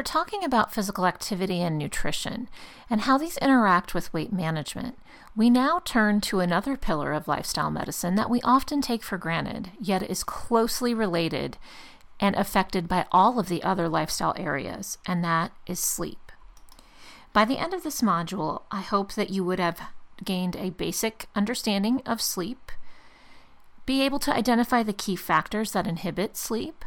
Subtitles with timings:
[0.00, 2.48] We're talking about physical activity and nutrition
[2.88, 4.96] and how these interact with weight management.
[5.36, 9.72] We now turn to another pillar of lifestyle medicine that we often take for granted,
[9.78, 11.58] yet is closely related
[12.18, 16.32] and affected by all of the other lifestyle areas, and that is sleep.
[17.34, 19.82] By the end of this module, I hope that you would have
[20.24, 22.72] gained a basic understanding of sleep,
[23.84, 26.86] be able to identify the key factors that inhibit sleep,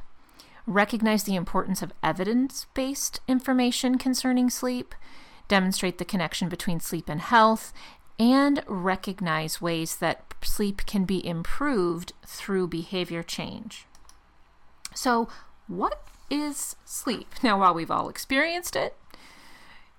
[0.65, 4.95] recognize the importance of evidence based information concerning sleep,
[5.47, 7.73] demonstrate the connection between sleep and health,
[8.19, 13.85] and recognize ways that sleep can be improved through behavior change.
[14.93, 15.27] So,
[15.67, 17.27] what is sleep?
[17.43, 18.95] Now, while we've all experienced it,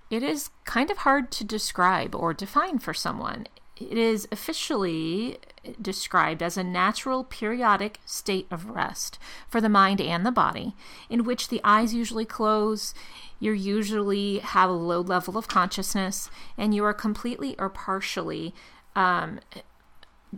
[0.09, 3.47] it is kind of hard to describe or define for someone.
[3.75, 5.39] It is officially
[5.81, 10.75] described as a natural periodic state of rest for the mind and the body,
[11.09, 12.93] in which the eyes usually close,
[13.39, 18.53] you usually have a low level of consciousness, and you are completely or partially
[18.95, 19.39] um,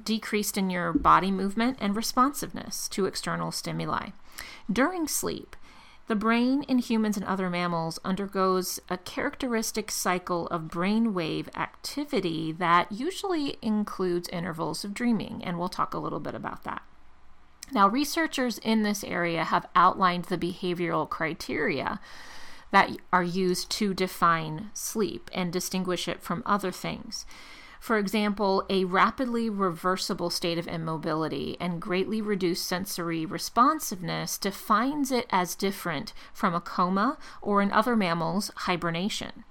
[0.03, 4.09] decreased in your body movement and responsiveness to external stimuli.
[4.72, 5.56] During sleep,
[6.08, 12.53] the brain in humans and other mammals undergoes a characteristic cycle of brain wave activity
[12.53, 16.81] that usually includes intervals of dreaming, and we'll talk a little bit about that.
[17.73, 22.00] Now, researchers in this area have outlined the behavioral criteria
[22.72, 27.25] that are used to define sleep and distinguish it from other things.
[27.80, 35.28] For example, a rapidly reversible state of immobility and greatly reduced sensory responsiveness defines it
[35.30, 39.44] as different from a coma or in other mammals, hibernation.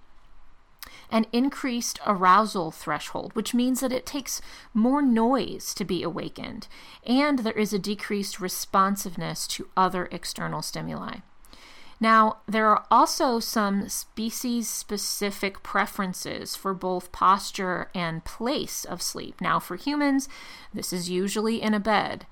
[1.10, 4.42] An increased arousal threshold, which means that it takes
[4.74, 6.66] more noise to be awakened,
[7.06, 11.18] and there is a decreased responsiveness to other external stimuli.
[11.98, 19.40] Now, there are also some species specific preferences for both posture and place of sleep.
[19.40, 20.28] Now, for humans,
[20.74, 22.26] this is usually in a bed.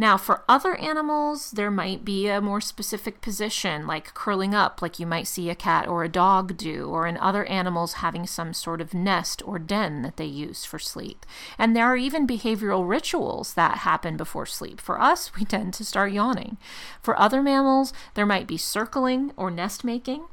[0.00, 4.98] Now, for other animals, there might be a more specific position, like curling up, like
[4.98, 8.54] you might see a cat or a dog do, or in other animals having some
[8.54, 11.26] sort of nest or den that they use for sleep.
[11.58, 14.80] And there are even behavioral rituals that happen before sleep.
[14.80, 16.56] For us, we tend to start yawning.
[17.02, 20.24] For other mammals, there might be circling or nest making.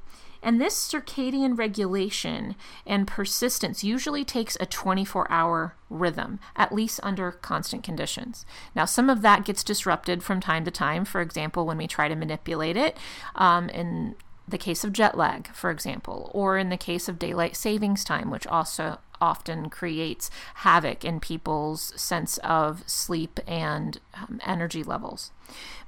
[0.42, 2.56] And this circadian regulation
[2.86, 8.46] and persistence usually takes a 24 hour rhythm, at least under constant conditions.
[8.76, 11.06] Now, some of that gets disrupted from time to time.
[11.06, 12.98] For example, when we try to manipulate it,
[13.36, 14.16] um, in
[14.48, 18.32] the case of jet lag, for example, or in the case of daylight savings time,
[18.32, 25.32] which also often creates havoc in people's sense of sleep and um, energy levels.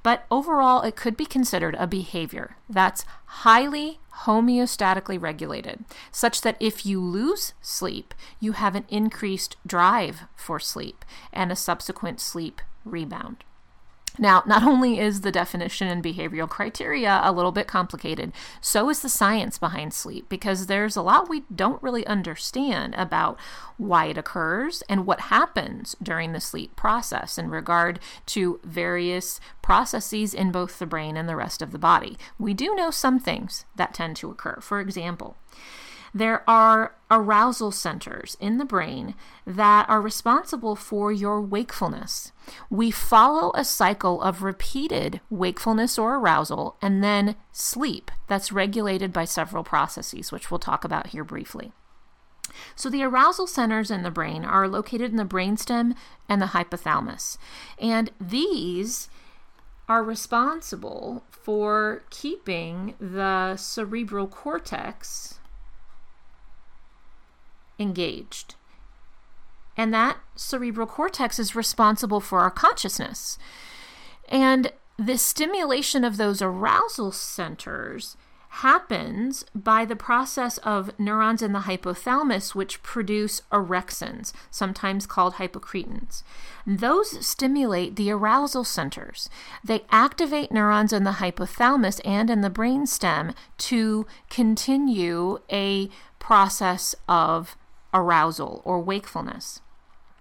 [0.02, 6.86] But overall, it could be considered a behavior that's highly homeostatically regulated, such that if
[6.86, 13.44] you lose sleep, you have an increased drive for sleep and a subsequent sleep rebound.
[14.18, 19.00] Now, not only is the definition and behavioral criteria a little bit complicated, so is
[19.00, 23.38] the science behind sleep because there's a lot we don't really understand about
[23.76, 30.34] why it occurs and what happens during the sleep process in regard to various processes
[30.34, 32.18] in both the brain and the rest of the body.
[32.38, 34.58] We do know some things that tend to occur.
[34.60, 35.36] For example,
[36.14, 39.14] there are arousal centers in the brain
[39.46, 42.32] that are responsible for your wakefulness.
[42.68, 49.24] We follow a cycle of repeated wakefulness or arousal and then sleep that's regulated by
[49.24, 51.72] several processes, which we'll talk about here briefly.
[52.74, 55.94] So, the arousal centers in the brain are located in the brainstem
[56.28, 57.38] and the hypothalamus.
[57.78, 59.08] And these
[59.88, 65.39] are responsible for keeping the cerebral cortex
[67.80, 68.54] engaged.
[69.76, 73.38] And that cerebral cortex is responsible for our consciousness.
[74.28, 78.16] And the stimulation of those arousal centers
[78.50, 86.24] happens by the process of neurons in the hypothalamus, which produce orexins, sometimes called hypocretins.
[86.66, 89.30] Those stimulate the arousal centers.
[89.64, 95.88] They activate neurons in the hypothalamus and in the brainstem to continue a
[96.18, 97.56] process of
[97.92, 99.60] arousal or wakefulness.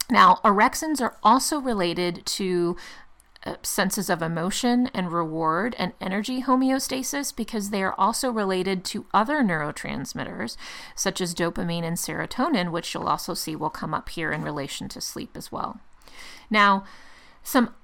[0.09, 2.75] Now, orexins are also related to
[3.45, 9.05] uh, senses of emotion and reward and energy homeostasis because they are also related to
[9.13, 10.57] other neurotransmitters
[10.95, 14.89] such as dopamine and serotonin, which you'll also see will come up here in relation
[14.89, 15.79] to sleep as well.
[16.49, 16.83] Now,
[17.43, 17.75] some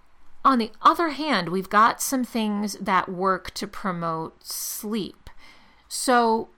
[0.44, 5.26] on the other hand, we've got some things that work to promote sleep
[5.88, 6.50] So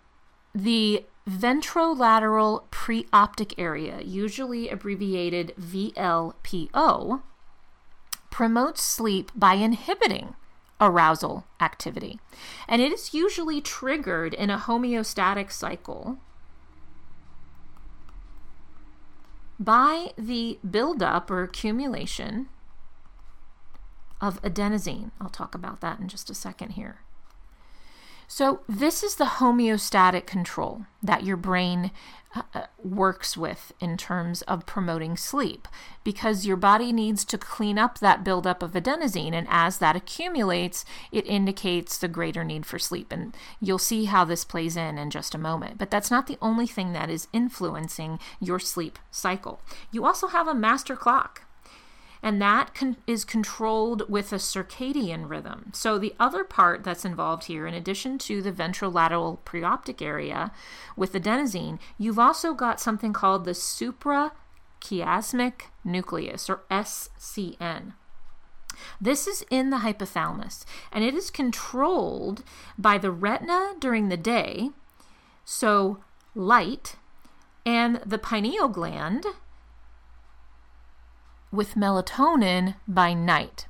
[0.53, 7.21] the ventrolateral preoptic area, usually abbreviated VLPO,
[8.29, 10.35] promotes sleep by inhibiting
[10.79, 12.19] arousal activity.
[12.67, 16.17] And it is usually triggered in a homeostatic cycle
[19.59, 22.47] by the buildup or accumulation
[24.21, 25.11] of adenosine.
[25.19, 27.01] I'll talk about that in just a second here.
[28.29, 31.91] So, this is the homeostatic control that your brain
[32.35, 35.65] uh, uh, works with in terms of promoting sleep
[36.03, 39.31] because your body needs to clean up that buildup of adenosine.
[39.31, 43.13] And as that accumulates, it indicates the greater need for sleep.
[43.13, 45.77] And you'll see how this plays in in just a moment.
[45.77, 49.61] But that's not the only thing that is influencing your sleep cycle.
[49.89, 51.46] You also have a master clock
[52.21, 55.71] and that con- is controlled with a circadian rhythm.
[55.73, 60.51] So, the other part that's involved here, in addition to the ventrolateral preoptic area
[60.95, 67.93] with adenosine, you've also got something called the suprachiasmatic nucleus, or SCN.
[69.01, 72.43] This is in the hypothalamus, and it is controlled
[72.77, 74.71] by the retina during the day,
[75.45, 76.03] so
[76.35, 76.95] light,
[77.65, 79.25] and the pineal gland
[81.57, 83.65] with melatonin by night.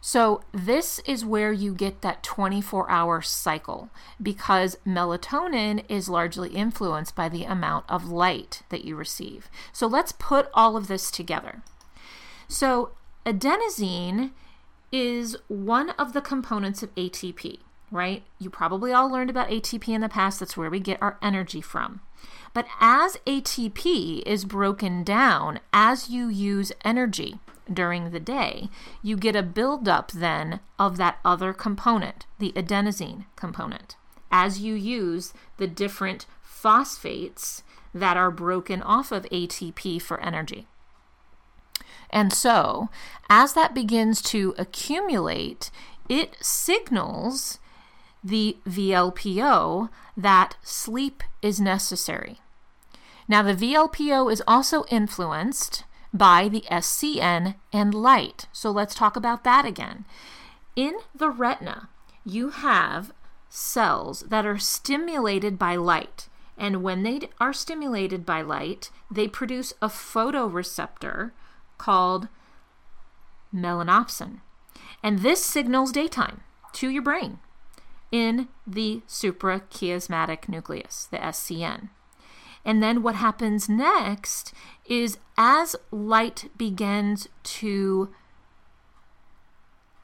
[0.00, 3.90] So, this is where you get that 24 hour cycle
[4.22, 9.50] because melatonin is largely influenced by the amount of light that you receive.
[9.72, 11.62] So, let's put all of this together.
[12.46, 12.92] So,
[13.26, 14.30] adenosine
[14.92, 17.58] is one of the components of ATP,
[17.90, 18.22] right?
[18.38, 20.40] You probably all learned about ATP in the past.
[20.40, 22.00] That's where we get our energy from.
[22.52, 27.38] But as ATP is broken down as you use energy
[27.72, 28.70] during the day,
[29.02, 33.96] you get a buildup then of that other component, the adenosine component,
[34.30, 37.62] as you use the different phosphates
[37.92, 40.66] that are broken off of ATP for energy.
[42.10, 42.88] And so,
[43.28, 45.70] as that begins to accumulate,
[46.08, 47.58] it signals
[48.26, 52.40] the VLPO that sleep is necessary.
[53.28, 58.46] Now, the VLPO is also influenced by the SCN and light.
[58.52, 60.06] So let's talk about that again.
[60.74, 61.88] In the retina,
[62.24, 63.12] you have
[63.48, 66.28] cells that are stimulated by light.
[66.58, 71.30] And when they are stimulated by light, they produce a photoreceptor
[71.78, 72.28] called
[73.54, 74.40] melanopsin.
[75.00, 76.40] And this signals daytime
[76.72, 77.38] to your brain
[78.12, 81.88] in the suprachiasmatic nucleus, the SCN.
[82.64, 84.52] And then what happens next
[84.86, 88.12] is as light begins to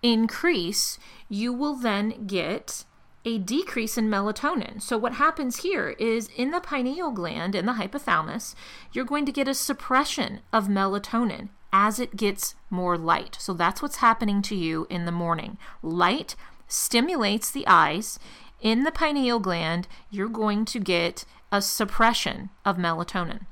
[0.02, 2.84] increase, you will then get
[3.24, 4.82] a decrease in melatonin.
[4.82, 8.54] So, what happens here is in the pineal gland, in the hypothalamus,
[8.92, 13.36] you're going to get a suppression of melatonin as it gets more light.
[13.40, 15.56] So, that's what's happening to you in the morning.
[15.82, 16.34] Light
[16.72, 18.18] stimulates the eyes.
[18.60, 23.46] In the pineal gland, you're going to get a suppression of melatonin.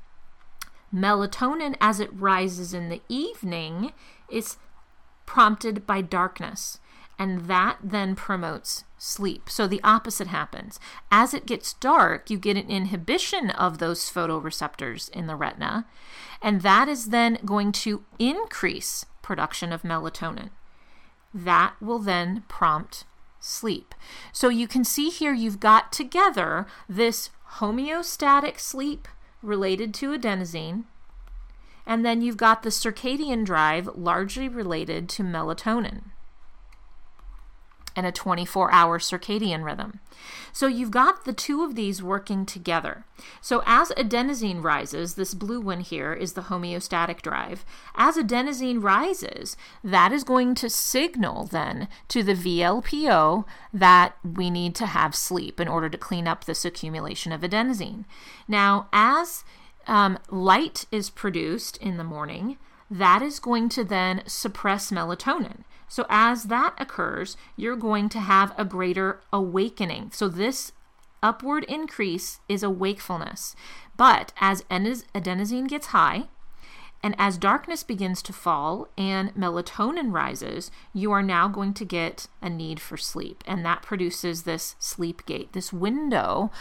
[0.93, 3.93] Melatonin, as it rises in the evening,
[4.29, 4.57] is
[5.25, 6.79] prompted by darkness,
[7.19, 9.49] and that then promotes sleep.
[9.49, 10.79] So the opposite happens.
[11.11, 15.85] As it gets dark, you get an inhibition of those photoreceptors in the retina,
[16.41, 20.49] and that is then going to increase production of melatonin.
[21.33, 23.05] That will then prompt
[23.41, 23.93] sleep.
[24.31, 29.07] So you can see here you've got together this homeostatic sleep
[29.43, 30.85] related to adenosine,
[31.85, 36.11] and then you've got the circadian drive largely related to melatonin
[37.95, 39.99] and a 24 hour circadian rhythm.
[40.53, 43.05] So you've got the two of these working together.
[43.41, 47.65] So as adenosine rises, this blue one here is the homeostatic drive.
[47.95, 54.75] As adenosine rises, that is going to signal then to the VLPO that we need
[54.75, 58.05] to have sleep in order to clean up this accumulation of adenosine.
[58.47, 59.43] Now, as
[59.87, 62.57] um, light is produced in the morning,
[62.89, 65.63] that is going to then suppress melatonin.
[65.91, 70.11] So, as that occurs, you're going to have a greater awakening.
[70.13, 70.71] So, this
[71.21, 73.57] upward increase is a wakefulness.
[73.97, 76.29] But as adenosine gets high,
[77.03, 82.29] and as darkness begins to fall and melatonin rises, you are now going to get
[82.41, 83.43] a need for sleep.
[83.45, 86.51] And that produces this sleep gate, this window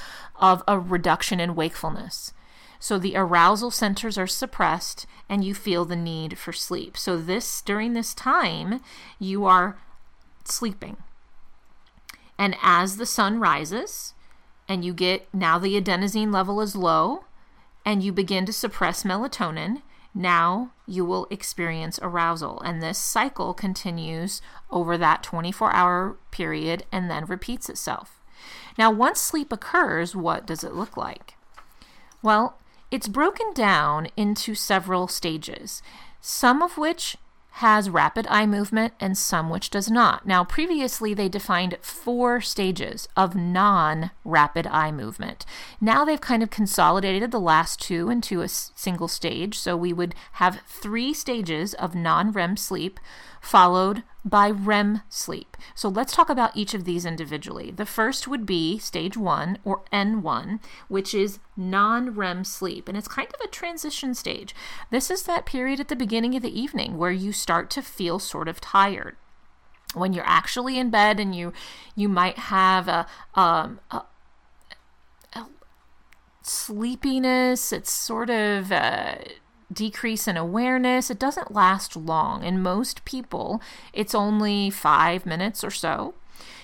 [0.41, 2.33] of a reduction in wakefulness.
[2.81, 6.97] So the arousal centers are suppressed and you feel the need for sleep.
[6.97, 8.81] So this during this time
[9.19, 9.79] you are
[10.45, 10.97] sleeping.
[12.39, 14.15] And as the sun rises
[14.67, 17.25] and you get now the adenosine level is low
[17.85, 19.83] and you begin to suppress melatonin,
[20.15, 22.61] now you will experience arousal.
[22.63, 28.21] And this cycle continues over that 24 hour period and then repeats itself.
[28.79, 31.35] Now, once sleep occurs, what does it look like?
[32.23, 32.59] Well,
[32.91, 35.83] it's broken down into several stages,
[36.21, 37.17] some of which
[37.55, 40.27] has rapid eye movement and some which does not.
[40.27, 45.45] Now, previously they defined four stages of non rapid eye movement.
[45.81, 49.59] Now they've kind of consolidated the last two into a single stage.
[49.59, 53.01] So we would have three stages of non REM sleep
[53.41, 55.57] followed by REM sleep.
[55.75, 57.71] So let's talk about each of these individually.
[57.71, 63.09] The first would be stage one or N1, which is non REM sleep, and it's
[63.09, 64.55] kind of a transition stage.
[64.91, 68.19] This is that period at the beginning of the evening where you start to feel
[68.19, 69.17] sort of tired.
[69.95, 71.53] When you're actually in bed and you
[71.97, 74.03] you might have a, um, a
[76.43, 77.73] sleepiness.
[77.73, 79.17] It's sort of uh,
[79.73, 81.11] decrease in awareness.
[81.11, 82.43] It doesn't last long.
[82.43, 83.61] In most people,
[83.93, 86.15] it's only five minutes or so.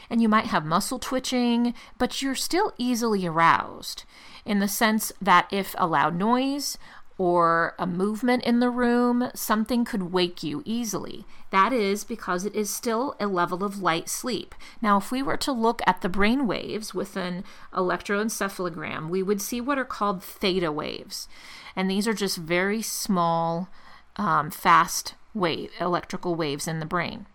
[0.09, 4.05] And you might have muscle twitching, but you're still easily aroused
[4.45, 6.79] in the sense that if a loud noise
[7.19, 11.25] or a movement in the room, something could wake you easily.
[11.51, 14.55] That is because it is still a level of light sleep.
[14.83, 19.41] Now, if we were to look at the brain waves with an electroencephalogram, we would
[19.41, 21.27] see what are called theta waves.
[21.75, 23.69] And these are just very small,
[24.17, 27.27] um, fast wave, electrical waves in the brain.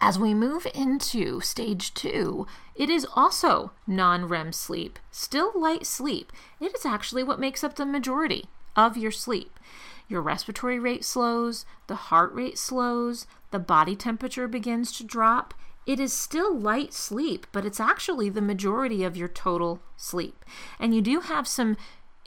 [0.00, 6.32] As we move into stage two, it is also non REM sleep, still light sleep.
[6.58, 9.58] It is actually what makes up the majority of your sleep.
[10.08, 15.54] Your respiratory rate slows, the heart rate slows, the body temperature begins to drop.
[15.86, 20.44] It is still light sleep, but it's actually the majority of your total sleep.
[20.78, 21.76] And you do have some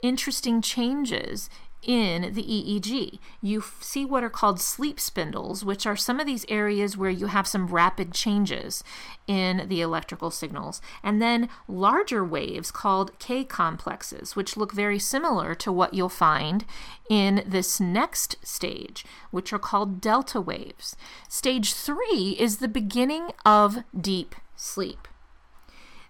[0.02, 1.48] interesting changes
[1.86, 3.18] in the EEG.
[3.40, 7.10] You f- see what are called sleep spindles, which are some of these areas where
[7.10, 8.84] you have some rapid changes
[9.26, 15.54] in the electrical signals, and then larger waves called K complexes, which look very similar
[15.54, 16.64] to what you'll find
[17.08, 20.96] in this next stage, which are called delta waves.
[21.28, 25.06] Stage three is the beginning of deep sleep.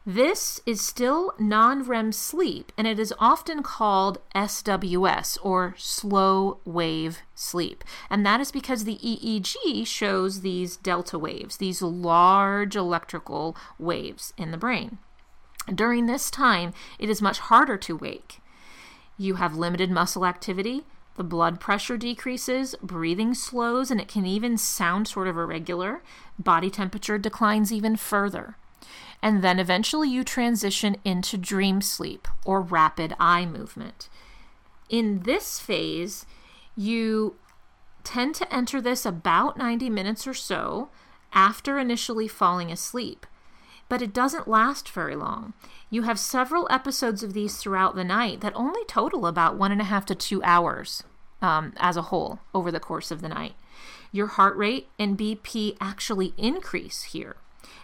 [0.09, 7.23] This is still non REM sleep, and it is often called SWS or slow wave
[7.35, 7.83] sleep.
[8.09, 14.53] And that is because the EEG shows these delta waves, these large electrical waves in
[14.53, 14.99] the brain.
[15.75, 18.41] During this time, it is much harder to wake.
[19.19, 20.85] You have limited muscle activity,
[21.17, 26.05] the blood pressure decreases, breathing slows, and it can even sound sort of irregular.
[26.39, 28.57] Body temperature declines even further
[29.23, 34.09] and then eventually you transition into dream sleep or rapid eye movement.
[34.89, 36.27] In this phase,
[36.77, 37.37] you
[38.05, 40.91] tend to enter this about 90 minutes or so
[41.33, 43.27] after initially falling asleep,
[43.89, 45.55] but it doesn't last very long.
[45.91, 49.81] You have several episodes of these throughout the night that only total about one and
[49.81, 51.03] a half to two hours
[51.43, 53.55] um, as a whole over the course of the night.
[54.13, 57.37] Your heart rate and BP actually increase here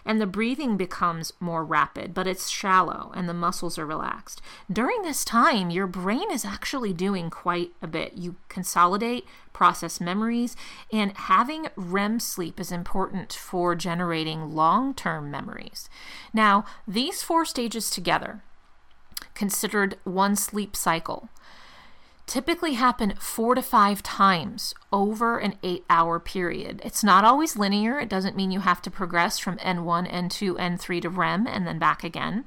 [0.05, 4.41] and the breathing becomes more rapid, but it's shallow and the muscles are relaxed.
[4.71, 8.13] During this time, your brain is actually doing quite a bit.
[8.13, 10.55] You consolidate, process memories,
[10.91, 15.89] and having REM sleep is important for generating long term memories.
[16.33, 18.43] Now, these four stages together,
[19.33, 21.29] considered one sleep cycle,
[22.25, 26.81] typically happen four to five times over an eight hour period.
[26.83, 27.99] It's not always linear.
[27.99, 31.79] It doesn't mean you have to progress from N1, N2, N3 to REM and then
[31.79, 32.45] back again.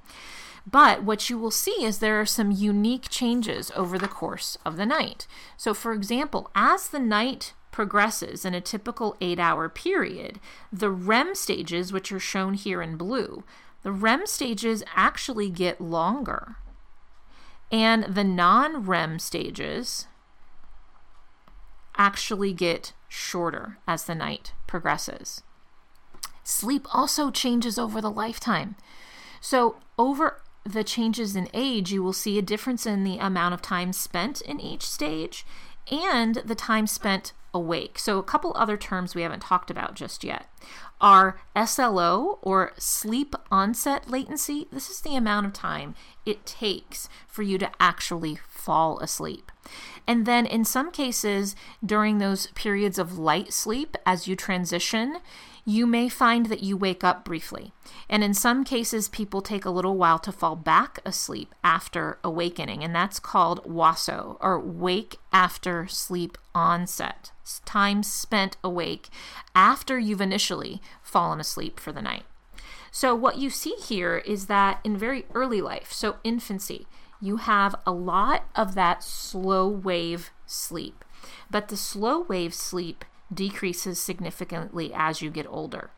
[0.69, 4.77] But what you will see is there are some unique changes over the course of
[4.77, 5.29] the night.
[5.57, 10.41] So, for example, as the night progresses in a typical eight hour period,
[10.73, 13.45] the REM stages, which are shown here in blue,
[13.83, 16.57] the REM stages actually get longer
[17.71, 20.07] and the non REM stages
[21.97, 25.43] actually get shorter as the night progresses.
[26.45, 28.77] Sleep also changes over the lifetime.
[29.41, 33.63] So, over the changes in age, you will see a difference in the amount of
[33.63, 35.47] time spent in each stage
[35.91, 37.99] and the time spent awake.
[37.99, 40.47] So, a couple other terms we haven't talked about just yet
[41.01, 44.67] are SLO or sleep onset latency.
[44.73, 49.53] This is the amount of time it takes for you to actually fall asleep.
[50.07, 55.19] And then, in some cases, during those periods of light sleep, as you transition,
[55.69, 57.73] you may find that you wake up briefly.
[58.09, 62.85] And in some cases, people take a little while to fall back asleep after awakening,
[62.85, 67.33] and that's called WASO, or wake after sleep onset.
[67.65, 69.09] time spent awake
[69.57, 72.25] after you've initially fallen asleep for the night.
[72.93, 76.87] So, what you see here is that in very early life, so infancy,
[77.21, 81.05] you have a lot of that slow wave sleep.
[81.51, 85.91] But the slow wave sleep decreases significantly as you get older.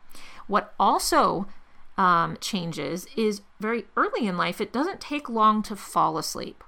[0.47, 1.47] What also
[1.97, 6.63] um, changes is very early in life, it doesn't take long to fall asleep.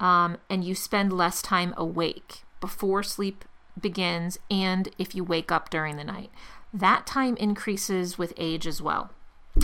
[0.00, 3.44] Um, and you spend less time awake before sleep
[3.80, 6.30] begins and if you wake up during the night.
[6.72, 9.10] That time increases with age as well.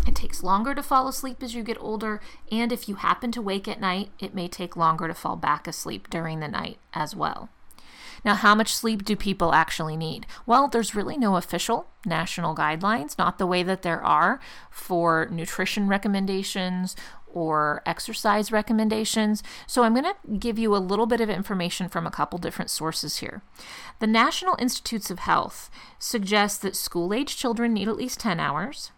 [0.07, 2.21] It takes longer to fall asleep as you get older,
[2.53, 5.67] and if you happen to wake at night, it may take longer to fall back
[5.67, 7.49] asleep during the night as well.
[8.25, 10.27] Now, how much sleep do people actually need?
[10.47, 15.89] Well, there's really no official national guidelines, not the way that there are for nutrition
[15.89, 16.97] recommendations
[17.27, 19.43] or exercise recommendations.
[19.67, 22.71] So, I'm going to give you a little bit of information from a couple different
[22.71, 23.43] sources here.
[23.99, 28.93] The National Institutes of Health suggests that school age children need at least 10 hours,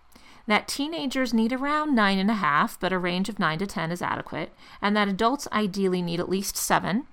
[0.47, 3.93] that teenagers need around nine and a half, but a range of nine to 10
[3.93, 7.07] is adequate, and that adults ideally need at least seven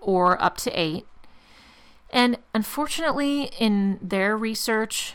[0.00, 1.06] or up to eight.
[2.10, 5.14] And unfortunately, in their research,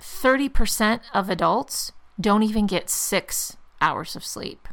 [0.00, 4.68] 30% of adults don't even get six hours of sleep.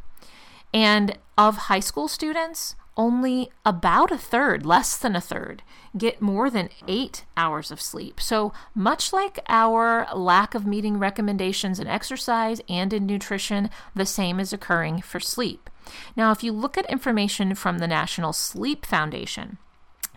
[0.72, 5.62] And of high school students, only about a third, less than a third,
[5.96, 8.20] get more than eight hours of sleep.
[8.20, 14.38] So, much like our lack of meeting recommendations in exercise and in nutrition, the same
[14.38, 15.70] is occurring for sleep.
[16.16, 19.58] Now, if you look at information from the National Sleep Foundation,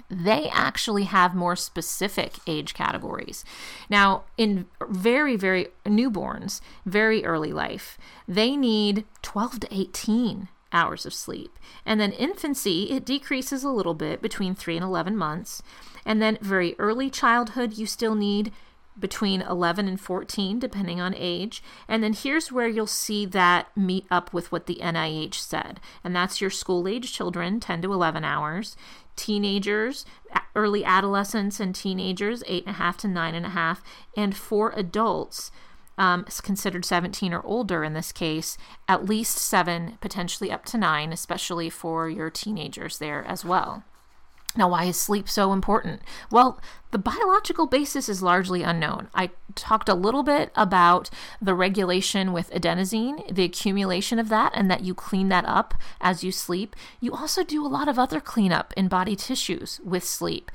[0.09, 3.43] they actually have more specific age categories.
[3.89, 7.97] Now, in very, very newborns, very early life,
[8.27, 11.57] they need 12 to 18 hours of sleep.
[11.85, 15.61] And then infancy, it decreases a little bit between 3 and 11 months.
[16.05, 18.53] And then very early childhood, you still need
[18.99, 21.63] between 11 and 14, depending on age.
[21.87, 25.79] And then here's where you'll see that meet up with what the NIH said.
[26.03, 28.75] And that's your school age children, 10 to 11 hours.
[29.15, 30.05] Teenagers,
[30.55, 33.77] early adolescents and teenagers, 8.5 to 9.5.
[34.15, 35.51] And for adults,
[35.97, 38.57] um, considered 17 or older in this case,
[38.87, 43.83] at least seven, potentially up to nine, especially for your teenagers there as well.
[44.55, 46.01] Now, why is sleep so important?
[46.31, 46.59] Well,
[46.91, 49.09] the biological basis is largely unknown.
[49.13, 51.09] I talked a little bit about
[51.41, 56.23] the regulation with adenosine, the accumulation of that, and that you clean that up as
[56.23, 56.75] you sleep.
[56.99, 60.49] You also do a lot of other cleanup in body tissues with sleep.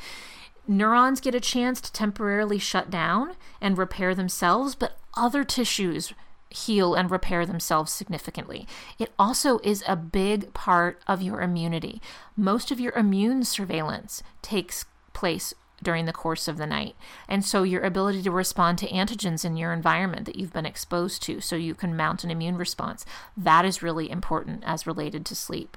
[0.66, 6.12] Neurons get a chance to temporarily shut down and repair themselves, but other tissues
[6.52, 8.66] heal and repair themselves significantly.
[8.98, 12.00] It also is a big part of your immunity.
[12.36, 16.94] Most of your immune surveillance takes place during the course of the night.
[17.28, 21.22] And so your ability to respond to antigens in your environment that you've been exposed
[21.24, 23.04] to so you can mount an immune response,
[23.36, 25.76] that is really important as related to sleep.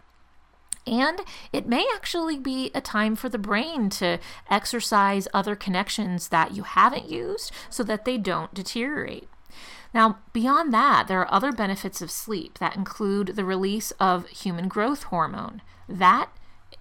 [0.88, 4.20] And it may actually be a time for the brain to
[4.52, 9.28] exercise other connections that you haven't used so that they don't deteriorate.
[9.96, 14.68] Now, beyond that, there are other benefits of sleep that include the release of human
[14.68, 15.62] growth hormone.
[15.88, 16.30] That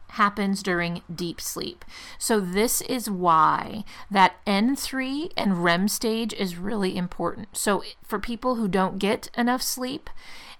[0.08, 1.84] happens during deep sleep.
[2.18, 7.56] So this is why that N3 and REM stage is really important.
[7.56, 10.10] So for people who don't get enough sleep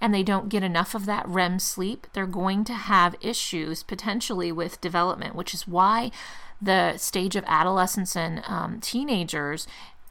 [0.00, 4.52] and they don't get enough of that REM sleep, they're going to have issues potentially
[4.52, 6.12] with development, which is why
[6.60, 9.66] the stage of adolescence and um, teenagers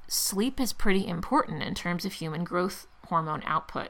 [0.08, 3.90] sleep is pretty important in terms of human growth hormone output.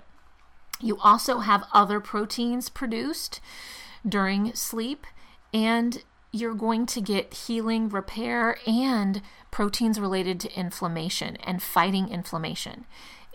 [0.79, 3.39] You also have other proteins produced
[4.07, 5.07] during sleep
[5.53, 9.21] and you're going to get healing, repair, and
[9.51, 12.85] proteins related to inflammation and fighting inflammation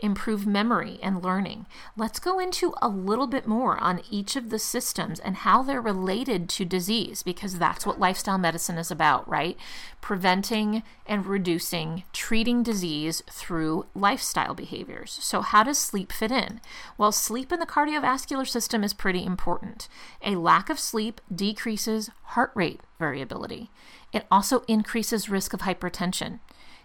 [0.01, 1.67] improve memory and learning.
[1.97, 5.81] Let's go into a little bit more on each of the systems and how they're
[5.81, 9.57] related to disease because that's what lifestyle medicine is about, right?
[10.01, 15.19] Preventing and reducing, treating disease through lifestyle behaviors.
[15.21, 16.61] So, how does sleep fit in?
[16.97, 19.89] Well, sleep in the cardiovascular system is pretty important.
[20.23, 23.71] A lack of sleep decreases heart rate variability.
[24.13, 26.41] It also increases risk of hypertension,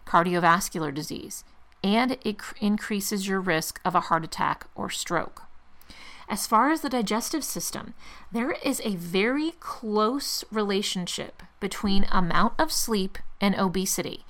[0.06, 1.44] cardiovascular disease,
[1.84, 5.44] and it cr- increases your risk of a heart attack or stroke.
[6.30, 7.94] As far as the digestive system,
[8.32, 14.26] there is a very close relationship between amount of sleep and obesity.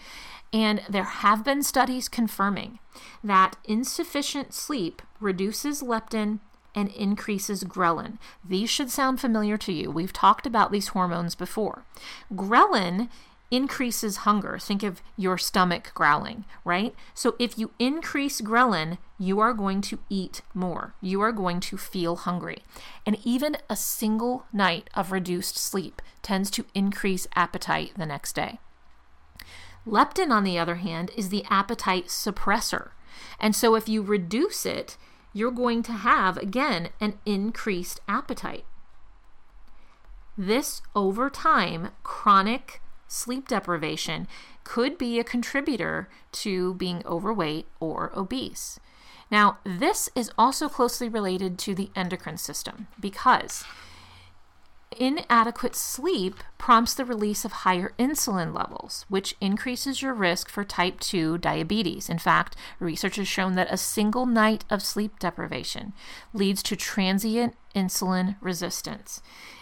[0.52, 2.80] And there have been studies confirming
[3.24, 6.40] that insufficient sleep reduces leptin
[6.76, 8.18] and increases ghrelin.
[8.44, 9.92] These should sound familiar to you.
[9.92, 11.86] We've talked about these hormones before.
[12.34, 13.10] Ghrelin
[13.54, 14.58] increases hunger.
[14.58, 16.96] Think of your stomach growling, right?
[17.14, 20.96] So if you increase ghrelin, you are going to eat more.
[21.02, 22.64] You are going to feel hungry.
[23.06, 28.60] And even a single night of reduced sleep tends to increase appetite the next day.
[29.86, 32.90] Leptin, on the other hand, is the appetite suppressor.
[33.40, 34.98] And so if you reduce it,
[35.32, 38.66] you're going to have, again, an increased appetite.
[40.36, 44.28] This, over time, chronic sleep deprivation
[44.64, 48.80] could be a contributor to being overweight or obese.
[49.32, 53.64] Now, this is also closely related to the endocrine system because
[55.00, 61.00] inadequate sleep prompts the release of higher insulin levels, which increases your risk for type
[61.00, 62.10] 2 diabetes.
[62.10, 65.94] In fact, research has shown that a single night of sleep deprivation
[66.34, 69.22] leads to transient insulin resistance.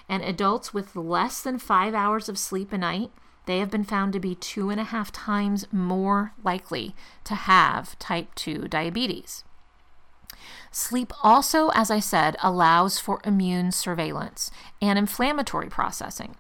[0.10, 3.12] And adults with less than five hours of sleep a night
[3.45, 7.97] they have been found to be two and a half times more likely to have
[7.99, 9.43] type 2 diabetes.
[10.71, 14.51] Sleep also, as I said, allows for immune surveillance
[14.82, 16.36] and inflammatory processing.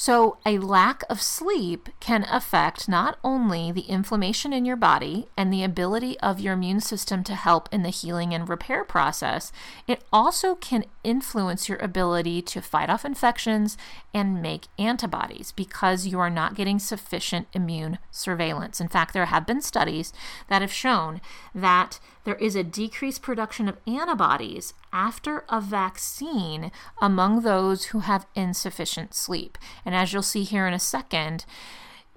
[0.00, 5.52] So, a lack of sleep can affect not only the inflammation in your body and
[5.52, 9.50] the ability of your immune system to help in the healing and repair process,
[9.88, 13.76] it also can influence your ability to fight off infections
[14.14, 18.80] and make antibodies because you are not getting sufficient immune surveillance.
[18.80, 20.12] In fact, there have been studies
[20.46, 21.20] that have shown
[21.56, 28.26] that there is a decreased production of antibodies after a vaccine among those who have
[28.34, 29.56] insufficient sleep.
[29.82, 31.46] And as you'll see here in a second,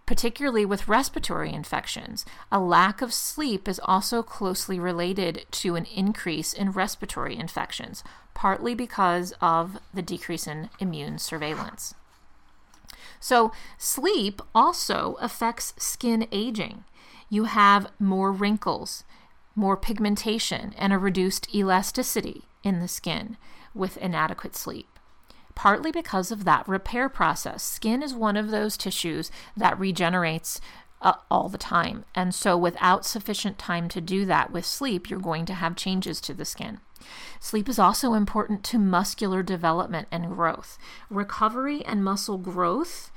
[0.06, 6.52] particularly with respiratory infections, a lack of sleep is also closely related to an increase
[6.52, 11.96] in respiratory infections, partly because of the decrease in immune surveillance.
[13.22, 16.84] So, sleep also affects skin aging.
[17.30, 19.06] You have more wrinkles,
[19.56, 23.38] more pigmentation, and a reduced elasticity in the skin
[23.74, 24.88] with inadequate sleep.
[25.56, 27.64] Partly because of that repair process.
[27.64, 30.62] Skin is one of those tissues that regenerates
[31.02, 32.06] uh, all the time.
[32.16, 36.22] And so, without sufficient time to do that with sleep, you're going to have changes
[36.22, 36.80] to the skin.
[37.40, 40.78] Sleep is also important to muscular development and growth.
[41.10, 43.12] Recovery and muscle growth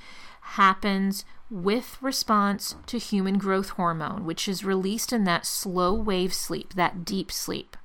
[0.45, 6.75] happens with response to human growth hormone, which is released in that slow wave sleep,
[6.75, 7.77] that deep sleep.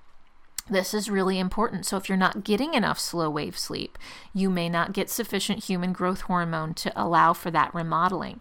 [0.69, 1.85] This is really important.
[1.85, 3.97] So, if you're not getting enough slow wave sleep,
[4.33, 8.39] you may not get sufficient human growth hormone to allow for that remodeling.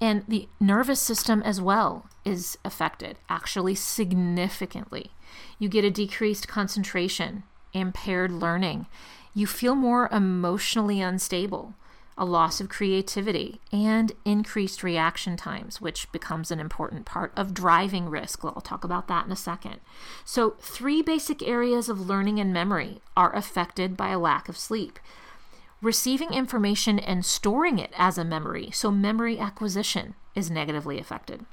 [0.00, 5.12] And the nervous system as well is affected, actually, significantly.
[5.58, 7.42] You get a decreased concentration,
[7.72, 8.86] impaired learning.
[9.34, 11.74] You feel more emotionally unstable
[12.16, 18.08] a loss of creativity, and increased reaction times, which becomes an important part of driving
[18.08, 18.44] risk.
[18.44, 19.80] I'll talk about that in a second.
[20.24, 24.98] So, three basic areas of learning and memory are affected by a lack of sleep.
[25.82, 31.44] Receiving information and storing it as a memory, so memory acquisition, is negatively affected.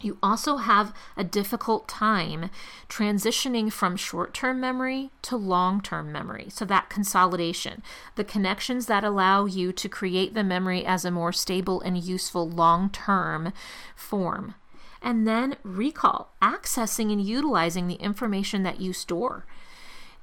[0.00, 2.50] You also have a difficult time
[2.88, 6.48] transitioning from short term memory to long term memory.
[6.50, 7.82] So, that consolidation,
[8.14, 12.48] the connections that allow you to create the memory as a more stable and useful
[12.48, 13.52] long term
[13.94, 14.54] form.
[15.00, 19.46] And then recall, accessing and utilizing the information that you store.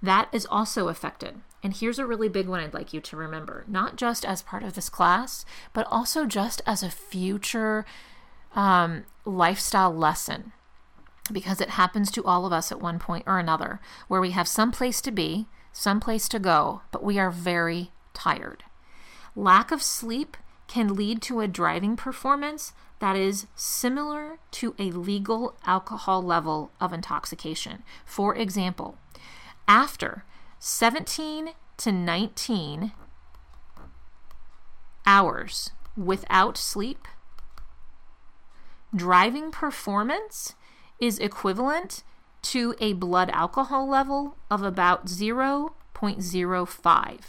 [0.02, 1.42] That is also affected.
[1.64, 4.64] And here's a really big one I'd like you to remember, not just as part
[4.64, 7.86] of this class, but also just as a future
[8.54, 10.52] um, lifestyle lesson
[11.32, 14.48] because it happens to all of us at one point or another where we have
[14.48, 18.64] some place to be, some place to go, but we are very tired.
[19.36, 25.58] Lack of sleep can lead to a driving performance that is similar to a legal
[25.66, 27.84] alcohol level of intoxication.
[28.06, 28.98] For example,
[29.68, 30.24] after
[30.60, 32.92] 17 to 19
[35.06, 37.08] hours without sleep,
[38.96, 40.56] driving performance
[41.00, 42.04] is equivalent
[42.42, 47.20] to a blood alcohol level of about 0.05.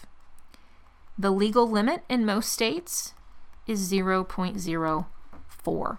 [1.16, 3.14] The legal limit in most states
[3.66, 5.98] is 0.04.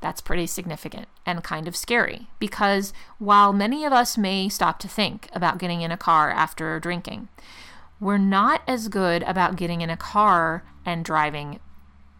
[0.00, 4.88] That's pretty significant and kind of scary because while many of us may stop to
[4.88, 7.28] think about getting in a car after drinking,
[8.00, 11.60] we're not as good about getting in a car and driving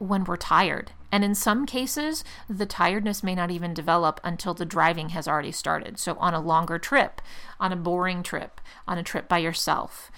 [0.03, 0.93] when we're tired.
[1.11, 5.53] And in some cases, the tiredness may not even develop until the driving has already
[5.53, 5.99] started.
[5.99, 7.21] So, on a longer trip,
[7.61, 10.11] on a boring trip, on a trip by yourself,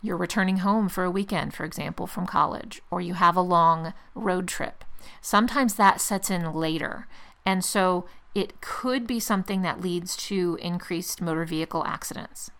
[0.00, 3.94] you're returning home for a weekend, for example, from college, or you have a long
[4.14, 4.84] road trip.
[5.20, 7.08] Sometimes that sets in later.
[7.44, 12.50] And so, it could be something that leads to increased motor vehicle accidents.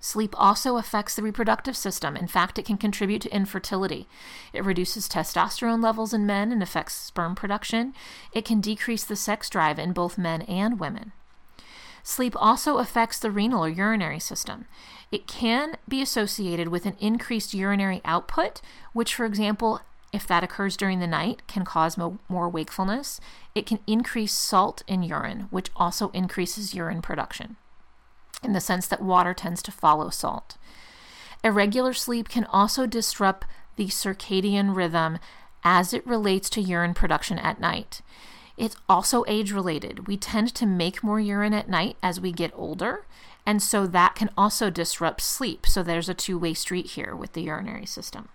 [0.00, 2.16] Sleep also affects the reproductive system.
[2.16, 4.08] In fact, it can contribute to infertility.
[4.54, 7.92] It reduces testosterone levels in men and affects sperm production.
[8.32, 11.12] It can decrease the sex drive in both men and women.
[12.02, 14.64] Sleep also affects the renal or urinary system.
[15.12, 18.62] It can be associated with an increased urinary output,
[18.94, 19.80] which, for example,
[20.14, 23.20] if that occurs during the night, can cause mo- more wakefulness.
[23.54, 27.56] It can increase salt in urine, which also increases urine production
[28.42, 30.56] in the sense that water tends to follow salt.
[31.42, 35.18] Irregular sleep can also disrupt the circadian rhythm
[35.64, 38.00] as it relates to urine production at night.
[38.56, 40.06] It's also age related.
[40.06, 43.06] We tend to make more urine at night as we get older,
[43.46, 45.66] and so that can also disrupt sleep.
[45.66, 48.28] So there's a two way street here with the urinary system.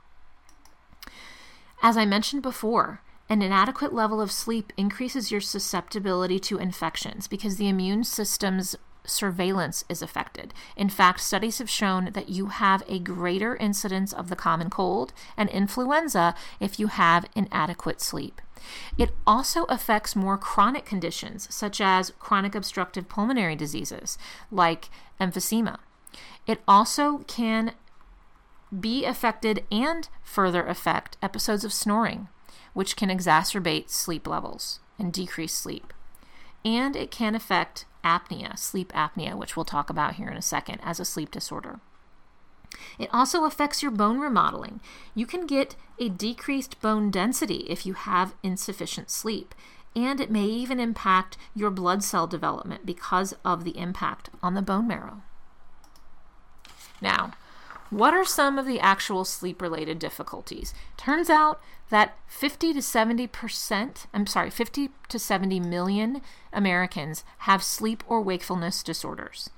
[1.83, 7.57] As I mentioned before, an inadequate level of sleep increases your susceptibility to infections because
[7.57, 10.53] the immune system's surveillance is affected.
[10.75, 15.13] In fact, studies have shown that you have a greater incidence of the common cold
[15.37, 18.41] and influenza if you have inadequate sleep.
[18.97, 24.17] It also affects more chronic conditions, such as chronic obstructive pulmonary diseases
[24.51, 24.89] like
[25.19, 25.77] emphysema.
[26.47, 27.73] It also can
[28.77, 32.27] be affected and further affect episodes of snoring,
[32.73, 35.93] which can exacerbate sleep levels and decrease sleep.
[36.63, 40.79] And it can affect apnea, sleep apnea, which we'll talk about here in a second,
[40.83, 41.79] as a sleep disorder.
[42.99, 44.79] It also affects your bone remodeling.
[45.13, 49.55] You can get a decreased bone density if you have insufficient sleep,
[49.95, 54.61] and it may even impact your blood cell development because of the impact on the
[54.61, 55.21] bone marrow.
[57.01, 57.31] Now,
[57.89, 60.73] what are some of the actual sleep related difficulties?
[60.97, 66.21] Turns out that 50 to 70%, I'm sorry, 50 to 70 million
[66.51, 69.49] Americans have sleep or wakefulness disorders.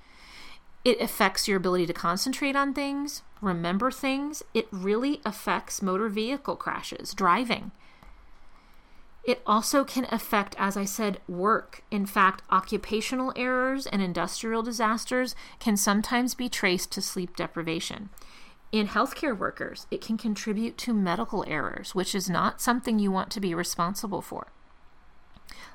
[0.83, 4.43] It affects your ability to concentrate on things, remember things.
[4.53, 7.71] It really affects motor vehicle crashes, driving.
[9.27, 11.83] It also can affect, as I said, work.
[11.91, 18.09] In fact, occupational errors and industrial disasters can sometimes be traced to sleep deprivation.
[18.71, 23.29] In healthcare workers, it can contribute to medical errors, which is not something you want
[23.31, 24.47] to be responsible for.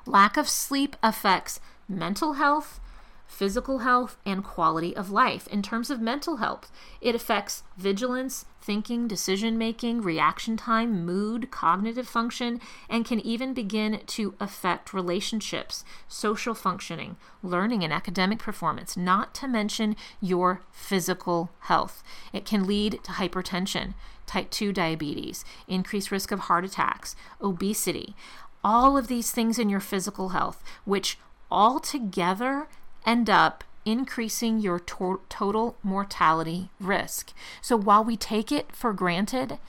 [0.07, 2.79] Lack of sleep affects mental health,
[3.27, 5.47] physical health, and quality of life.
[5.47, 12.07] In terms of mental health, it affects vigilance, thinking, decision making, reaction time, mood, cognitive
[12.07, 19.33] function, and can even begin to affect relationships, social functioning, learning, and academic performance, not
[19.33, 22.03] to mention your physical health.
[22.31, 28.15] It can lead to hypertension, type 2 diabetes, increased risk of heart attacks, obesity,
[28.63, 31.17] all of these things in your physical health, which
[31.51, 32.67] all together
[33.05, 37.33] end up increasing your to- total mortality risk.
[37.61, 39.59] So while we take it for granted,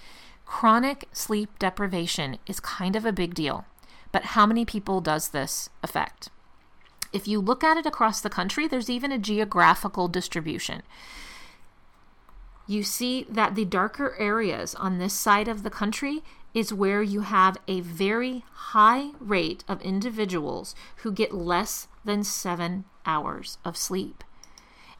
[0.46, 3.64] chronic sleep deprivation is kind of a big deal.
[4.12, 6.30] But how many people does this affect?
[7.12, 10.82] If you look at it across the country, there's even a geographical distribution.
[12.66, 16.22] You see that the darker areas on this side of the country
[16.54, 22.84] is where you have a very high rate of individuals who get less than seven
[23.06, 24.24] hours of sleep.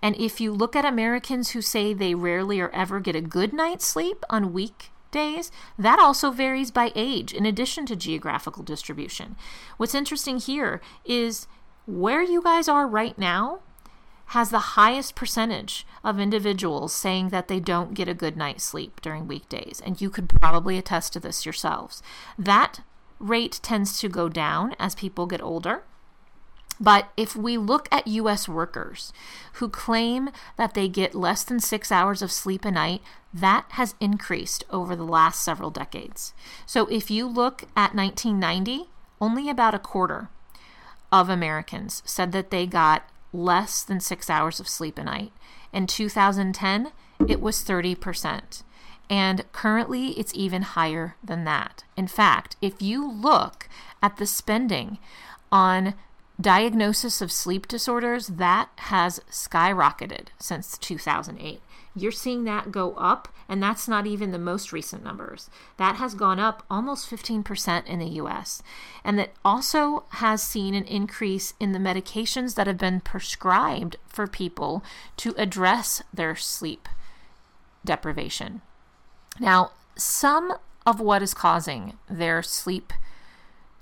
[0.03, 3.53] And if you look at Americans who say they rarely or ever get a good
[3.53, 9.37] night's sleep on weekdays, that also varies by age, in addition to geographical distribution.
[9.77, 11.47] What's interesting here is
[11.87, 13.61] where you guys are right now
[14.29, 19.01] has the highest percentage of individuals saying that they don't get a good night's sleep
[19.01, 19.83] during weekdays.
[19.85, 22.03] And you could probably attest to this yourselves.
[22.38, 22.81] That
[23.19, 25.85] rate tends to go down as people get older.
[26.81, 29.13] But if we look at US workers
[29.55, 33.95] who claim that they get less than six hours of sleep a night, that has
[34.01, 36.35] increased over the last several decades.
[36.67, 38.89] So if you look at 1990,
[39.21, 40.29] only about a quarter
[41.13, 45.33] of Americans said that they got less than six hours of sleep a night.
[45.73, 46.93] In 2010,
[47.29, 48.63] it was 30%.
[49.11, 51.85] And currently, it's even higher than that.
[51.97, 53.69] In fact, if you look
[54.03, 54.99] at the spending
[55.53, 55.95] on
[56.40, 61.61] diagnosis of sleep disorders, that has skyrocketed since 2008.
[61.97, 65.49] you're seeing that go up, and that's not even the most recent numbers.
[65.77, 68.62] That has gone up almost 15% in the US.
[69.05, 74.27] And that also has seen an increase in the medications that have been prescribed for
[74.27, 74.83] people
[75.18, 76.88] to address their sleep
[77.85, 78.61] deprivation.
[79.38, 82.92] Now, some of what is causing their sleep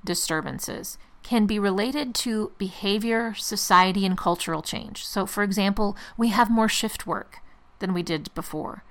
[0.05, 5.07] disturbances can be related to behavior, society, and cultural change.
[5.07, 7.39] So, for example, we have more shift work
[7.79, 8.85] than we did before.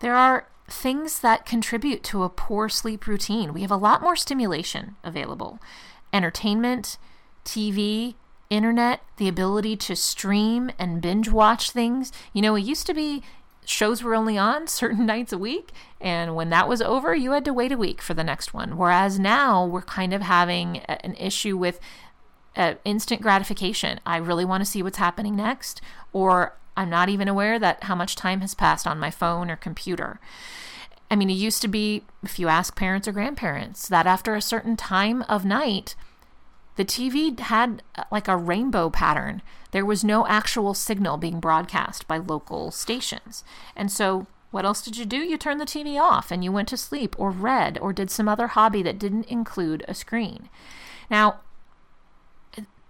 [0.00, 3.52] There are things that contribute to a poor sleep routine.
[3.52, 5.60] We have a lot more stimulation available
[6.12, 6.96] entertainment,
[7.44, 8.14] TV,
[8.48, 12.12] internet, the ability to stream and binge watch things.
[12.32, 13.22] You know, it used to be
[13.64, 15.72] shows were only on certain nights a week.
[16.00, 18.76] And when that was over, you had to wait a week for the next one.
[18.76, 21.80] Whereas now we're kind of having an issue with
[22.56, 24.00] uh, instant gratification.
[24.06, 25.80] I really want to see what's happening next,
[26.12, 29.56] or I'm not even aware that how much time has passed on my phone or
[29.56, 30.20] computer.
[31.10, 34.42] I mean, it used to be, if you ask parents or grandparents, that after a
[34.42, 35.94] certain time of night,
[36.76, 39.42] the TV had uh, like a rainbow pattern.
[39.74, 43.42] There was no actual signal being broadcast by local stations.
[43.74, 45.16] And so, what else did you do?
[45.16, 48.28] You turned the TV off and you went to sleep or read or did some
[48.28, 50.48] other hobby that didn't include a screen.
[51.10, 51.40] Now,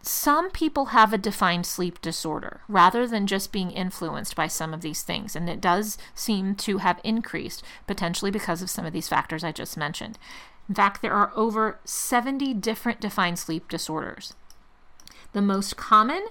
[0.03, 4.83] some people have a defined sleep disorder rather than just being influenced by some of
[4.83, 5.35] these things.
[5.35, 9.53] And it does seem to have increased, potentially because of some of these factors I
[9.53, 10.19] just mentioned.
[10.69, 14.35] In fact, there are over 70 different defined sleep disorders.
[15.33, 16.27] The most common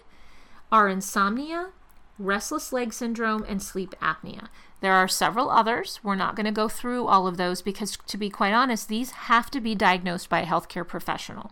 [0.73, 1.69] are insomnia,
[2.17, 4.47] restless leg syndrome, and sleep apnea.
[4.81, 5.99] There are several others.
[6.01, 9.12] We're not going to go through all of those because, to be quite honest, these
[9.12, 11.51] have to be diagnosed by a healthcare professional.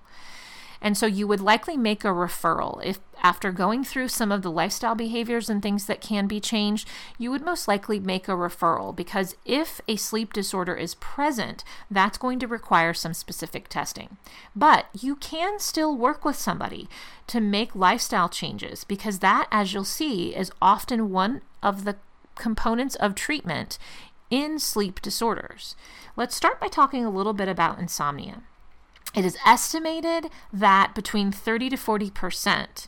[0.81, 2.83] And so you would likely make a referral.
[2.83, 6.87] If after going through some of the lifestyle behaviors and things that can be changed,
[7.19, 12.17] you would most likely make a referral because if a sleep disorder is present, that's
[12.17, 14.17] going to require some specific testing.
[14.55, 16.89] But you can still work with somebody
[17.27, 21.97] to make lifestyle changes because that, as you'll see, is often one of the
[22.35, 23.77] components of treatment
[24.31, 25.75] in sleep disorders.
[26.15, 28.41] Let's start by talking a little bit about insomnia.
[29.13, 32.87] It is estimated that between 30 to 40%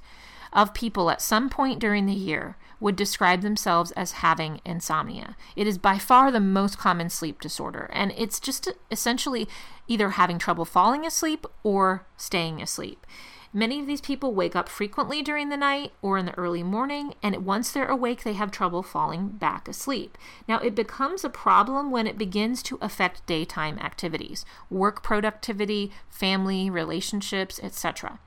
[0.54, 5.36] of people at some point during the year would describe themselves as having insomnia.
[5.56, 9.48] It is by far the most common sleep disorder, and it's just essentially
[9.88, 13.06] either having trouble falling asleep or staying asleep.
[13.56, 17.14] Many of these people wake up frequently during the night or in the early morning,
[17.22, 20.18] and once they're awake, they have trouble falling back asleep.
[20.48, 26.68] Now, it becomes a problem when it begins to affect daytime activities, work productivity, family,
[26.70, 28.20] relationships, etc.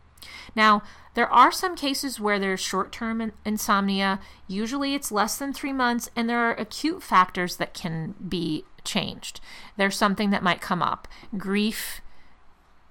[0.54, 0.82] Now,
[1.14, 4.20] there are some cases where there's short term insomnia.
[4.46, 9.40] Usually it's less than three months, and there are acute factors that can be changed.
[9.76, 12.00] There's something that might come up grief,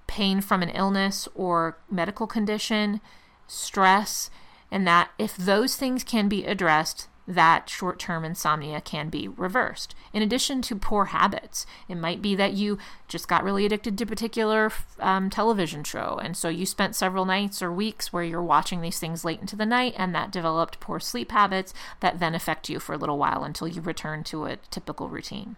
[0.06, 3.00] pain from an illness or medical condition,
[3.46, 4.30] stress,
[4.70, 9.94] and that if those things can be addressed, that short term insomnia can be reversed.
[10.12, 14.04] In addition to poor habits, it might be that you just got really addicted to
[14.04, 18.42] a particular um, television show, and so you spent several nights or weeks where you're
[18.42, 22.34] watching these things late into the night, and that developed poor sleep habits that then
[22.34, 25.56] affect you for a little while until you return to a typical routine.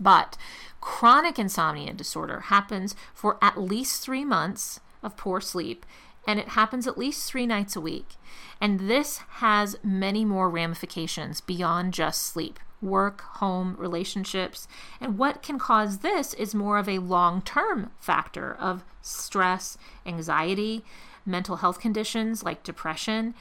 [0.00, 0.36] But
[0.80, 5.86] chronic insomnia disorder happens for at least three months of poor sleep,
[6.26, 8.16] and it happens at least three nights a week.
[8.60, 14.68] And this has many more ramifications beyond just sleep work, home, relationships.
[15.00, 20.84] And what can cause this is more of a long term factor of stress, anxiety,
[21.26, 23.34] mental health conditions like depression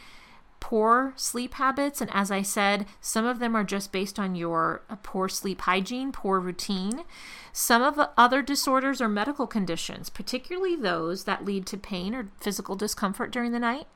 [0.63, 1.99] poor sleep habits.
[1.99, 5.59] And as I said, some of them are just based on your uh, poor sleep
[5.59, 7.03] hygiene, poor routine.
[7.51, 12.29] Some of the other disorders are medical conditions, particularly those that lead to pain or
[12.39, 13.87] physical discomfort during the night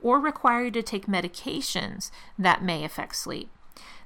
[0.00, 3.50] or require you to take medications that may affect sleep.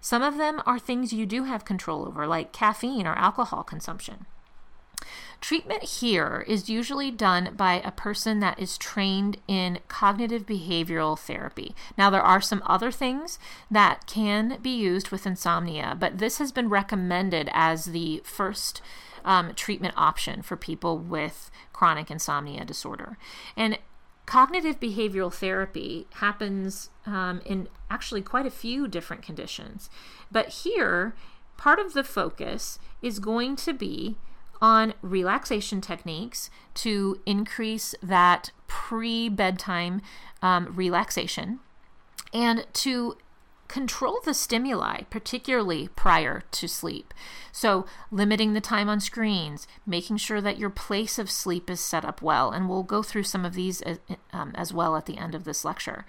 [0.01, 4.27] Some of them are things you do have control over, like caffeine or alcohol consumption.
[5.41, 11.77] Treatment here is usually done by a person that is trained in cognitive behavioral therapy.
[11.97, 13.39] Now, there are some other things
[13.71, 18.83] that can be used with insomnia, but this has been recommended as the first
[19.25, 23.17] um, treatment option for people with chronic insomnia disorder.
[23.57, 23.79] And
[24.27, 29.89] cognitive behavioral therapy happens um, in actually quite a few different conditions.
[30.33, 31.15] But here,
[31.57, 34.17] part of the focus is going to be
[34.61, 40.03] on relaxation techniques to increase that pre bedtime
[40.43, 41.61] um, relaxation
[42.33, 43.17] and to
[43.69, 47.13] control the stimuli, particularly prior to sleep.
[47.53, 52.05] So, limiting the time on screens, making sure that your place of sleep is set
[52.05, 55.07] up well, and we'll go through some of these as, uh, um, as well at
[55.07, 56.07] the end of this lecture.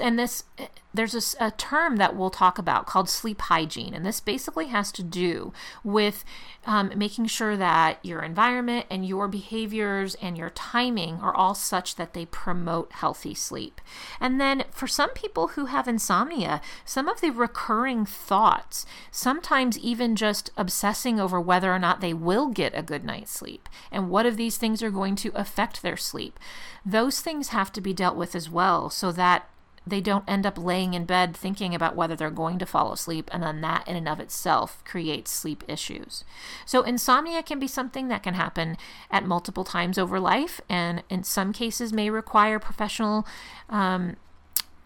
[0.00, 4.04] And this, uh, there's a, a term that we'll talk about called sleep hygiene, and
[4.04, 6.24] this basically has to do with
[6.66, 11.96] um, making sure that your environment and your behaviors and your timing are all such
[11.96, 13.80] that they promote healthy sleep.
[14.20, 20.16] And then for some people who have insomnia, some of the recurring thoughts, sometimes even
[20.16, 24.26] just obsessing over whether or not they will get a good night's sleep and what
[24.26, 26.38] of these things are going to affect their sleep,
[26.84, 29.48] those things have to be dealt with as well so that
[29.86, 33.28] they don't end up laying in bed thinking about whether they're going to fall asleep,
[33.32, 36.24] and then that in and of itself creates sleep issues.
[36.64, 38.76] So, insomnia can be something that can happen
[39.10, 43.26] at multiple times over life, and in some cases may require professional
[43.68, 44.16] um,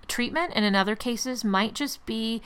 [0.08, 2.42] treatment, and in other cases might just be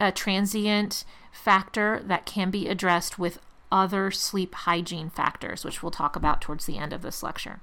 [0.00, 3.38] a transient factor that can be addressed with
[3.70, 7.60] other sleep hygiene factors, which we'll talk about towards the end of this lecture.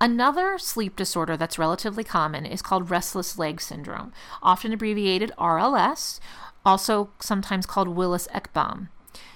[0.00, 6.20] Another sleep disorder that's relatively common is called restless leg syndrome, often abbreviated RLS,
[6.64, 8.88] also sometimes called Willis Ekbom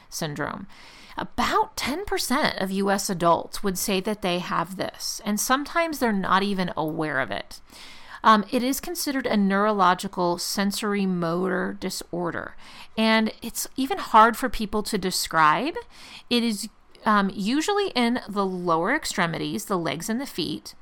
[0.09, 0.67] syndrome.
[1.17, 6.43] About 10% of US adults would say that they have this, and sometimes they're not
[6.43, 7.61] even aware of it.
[8.25, 12.57] Um, it is considered a neurological sensory motor disorder,
[12.97, 15.75] and it's even hard for people to describe.
[16.31, 16.71] It is
[17.05, 20.74] um, usually in the lower extremities, the legs and the feet,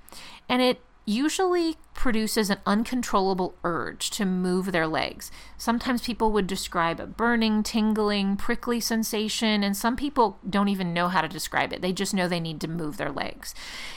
[0.48, 5.30] and it usually produces an uncontrollable urge to move their legs.
[5.58, 11.08] Sometimes people would describe a burning, tingling, prickly sensation, and some people don't even know
[11.08, 11.82] how to describe it.
[11.82, 13.54] They just know they need to move their legs.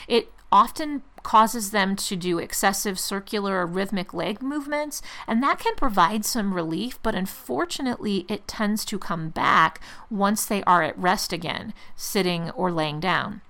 [0.07, 5.75] It often causes them to do excessive circular or rhythmic leg movements, and that can
[5.75, 11.33] provide some relief, but unfortunately, it tends to come back once they are at rest
[11.33, 13.41] again, sitting or laying down.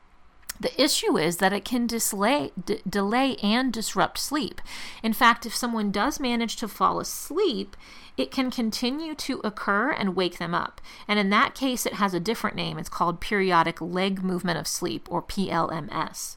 [0.60, 4.60] The issue is that it can delay, d- delay and disrupt sleep.
[5.04, 7.78] In fact, if someone does manage to fall asleep,
[8.18, 10.82] it can continue to occur and wake them up.
[11.08, 12.80] And in that case, it has a different name.
[12.80, 16.36] It's called periodic leg movement of sleep, or PLMS.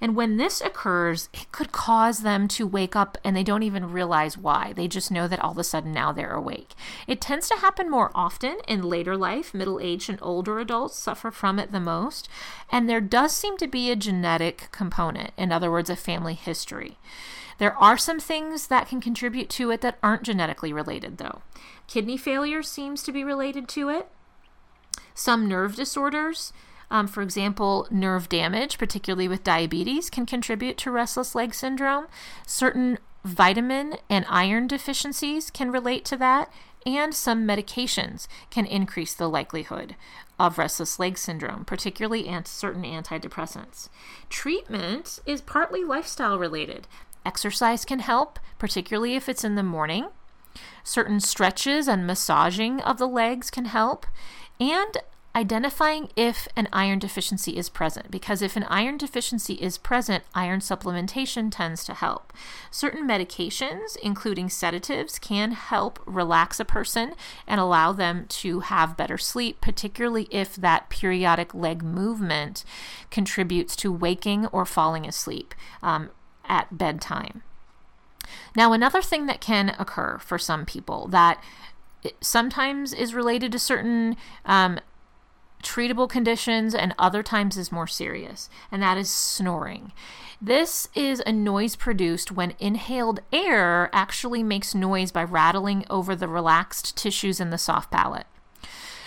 [0.00, 3.92] And when this occurs, it could cause them to wake up and they don't even
[3.92, 4.72] realize why.
[4.72, 6.72] They just know that all of a sudden now they're awake.
[7.06, 9.52] It tends to happen more often in later life.
[9.52, 12.28] Middle aged and older adults suffer from it the most.
[12.70, 16.96] And there does seem to be a genetic component, in other words, a family history.
[17.58, 21.42] There are some things that can contribute to it that aren't genetically related, though.
[21.86, 24.08] Kidney failure seems to be related to it.
[25.14, 26.54] Some nerve disorders,
[26.90, 32.06] um, for example, nerve damage, particularly with diabetes, can contribute to restless leg syndrome.
[32.46, 36.52] Certain vitamin and iron deficiencies can relate to that,
[36.84, 39.94] and some medications can increase the likelihood
[40.38, 43.88] of restless leg syndrome, particularly certain antidepressants.
[44.30, 46.88] Treatment is partly lifestyle related.
[47.24, 50.08] Exercise can help, particularly if it's in the morning.
[50.82, 54.06] Certain stretches and massaging of the legs can help.
[54.58, 54.96] And
[55.34, 60.60] identifying if an iron deficiency is present because if an iron deficiency is present, iron
[60.60, 62.32] supplementation tends to help.
[62.70, 67.14] Certain medications, including sedatives, can help relax a person
[67.46, 72.64] and allow them to have better sleep, particularly if that periodic leg movement
[73.10, 76.10] contributes to waking or falling asleep um,
[76.48, 77.42] at bedtime.
[78.56, 81.42] Now, another thing that can occur for some people that
[82.20, 84.80] sometimes is related to certain um,
[85.62, 89.92] treatable conditions and other times is more serious, and that is snoring.
[90.40, 96.28] This is a noise produced when inhaled air actually makes noise by rattling over the
[96.28, 98.26] relaxed tissues in the soft palate.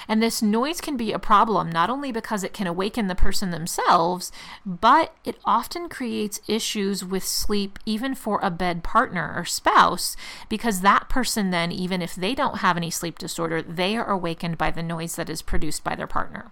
[0.07, 3.51] And this noise can be a problem not only because it can awaken the person
[3.51, 4.31] themselves,
[4.65, 10.15] but it often creates issues with sleep even for a bed partner or spouse
[10.49, 14.57] because that person then, even if they don't have any sleep disorder, they are awakened
[14.57, 16.51] by the noise that is produced by their partner.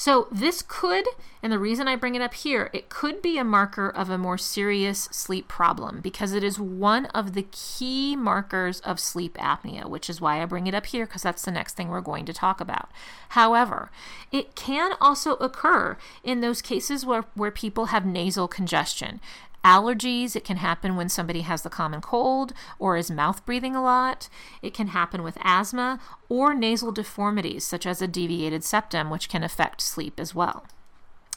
[0.00, 1.06] So, this could,
[1.42, 4.16] and the reason I bring it up here, it could be a marker of a
[4.16, 9.86] more serious sleep problem because it is one of the key markers of sleep apnea,
[9.90, 12.26] which is why I bring it up here because that's the next thing we're going
[12.26, 12.90] to talk about.
[13.30, 13.90] However,
[14.30, 19.20] it can also occur in those cases where, where people have nasal congestion.
[19.64, 23.82] Allergies, it can happen when somebody has the common cold or is mouth breathing a
[23.82, 24.28] lot.
[24.62, 29.42] It can happen with asthma or nasal deformities, such as a deviated septum, which can
[29.42, 30.66] affect sleep as well.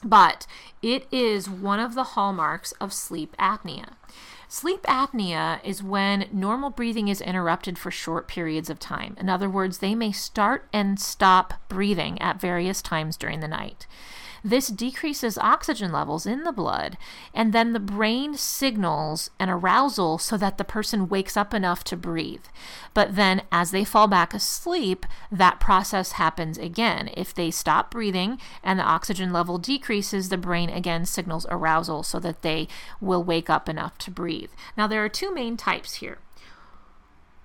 [0.04, 0.48] But
[0.82, 3.94] it is one of the hallmarks of sleep apnea.
[4.48, 9.16] Sleep apnea is when normal breathing is interrupted for short periods of time.
[9.20, 13.88] In other words, they may start and stop breathing at various times during the night.
[14.44, 16.98] This decreases oxygen levels in the blood,
[17.34, 21.98] and then the brain signals an arousal so that the person wakes up enough to
[21.98, 22.46] breathe.
[22.94, 27.12] But then, as they fall back asleep, that process happens again.
[27.16, 32.20] If they stop breathing and the oxygen level decreases, the brain again signals arousal so
[32.20, 32.68] that they
[33.00, 34.50] will wake up enough to breathe.
[34.76, 36.18] Now, there are two main types here.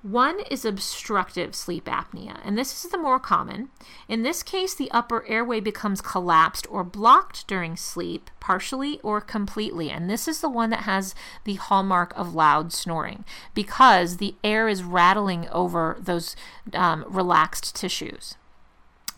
[0.02, 3.70] One is obstructive sleep apnea, and this is the more common.
[4.08, 9.90] In this case, the upper airway becomes collapsed or blocked during sleep, partially or completely,
[9.90, 14.68] and this is the one that has the hallmark of loud snoring because the air
[14.68, 16.36] is rattling over those
[16.72, 18.36] um, relaxed tissues.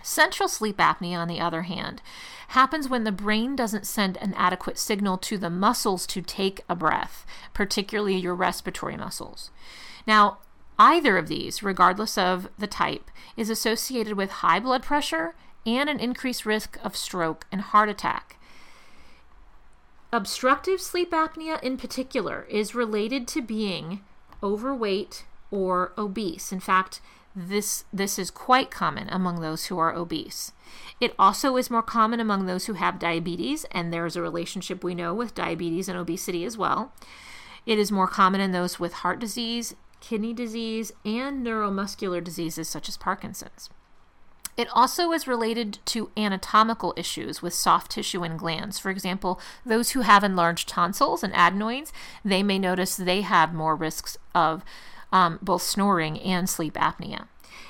[0.03, 2.01] Central sleep apnea, on the other hand,
[2.49, 6.75] happens when the brain doesn't send an adequate signal to the muscles to take a
[6.75, 9.51] breath, particularly your respiratory muscles.
[10.07, 10.39] Now,
[10.79, 15.35] Either of these, regardless of the type, is associated with high blood pressure
[15.67, 18.37] and an increased risk of stroke and heart attack.
[20.13, 24.01] Obstructive sleep apnea, in particular, is related to being
[24.43, 26.53] overweight or obese.
[26.53, 27.01] In fact,
[27.37, 30.53] this, this is quite common among those who are obese.
[31.01, 34.95] It also is more common among those who have diabetes, and there's a relationship we
[34.95, 36.93] know with diabetes and obesity as well.
[37.67, 42.89] It is more common in those with heart disease, kidney disease, and neuromuscular diseases such
[42.89, 43.71] as Parkinson's.
[44.57, 48.77] It also is related to anatomical issues with soft tissue and glands.
[48.79, 51.93] For example, those who have enlarged tonsils and adenoids,
[52.25, 54.65] they may notice they have more risks of
[55.13, 57.29] um, both snoring and sleep apnea.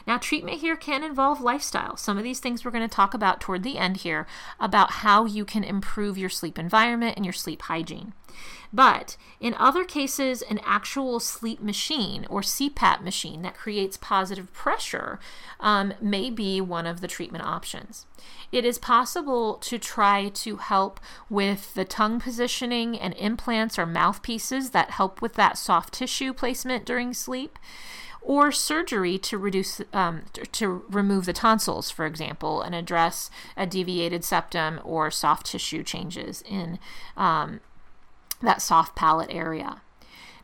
[0.09, 1.99] Now, treatment here can involve lifestyle.
[1.99, 4.27] Some of these things we're going to talk about toward the end here
[4.59, 8.15] about how you can improve your sleep environment and your sleep hygiene.
[8.73, 15.19] But in other cases, an actual sleep machine or CPAP machine that creates positive pressure
[15.61, 18.07] um, may be one of the treatment options.
[18.51, 24.71] It is possible to try to help with the tongue positioning and implants or mouthpieces
[24.71, 27.59] that help with that soft tissue placement during sleep
[28.21, 34.25] or surgery to reduce um, to remove the tonsils, for example, and address a deviated
[34.25, 36.79] septum or soft tissue changes in
[37.17, 37.61] um,
[38.43, 39.81] that soft palate area.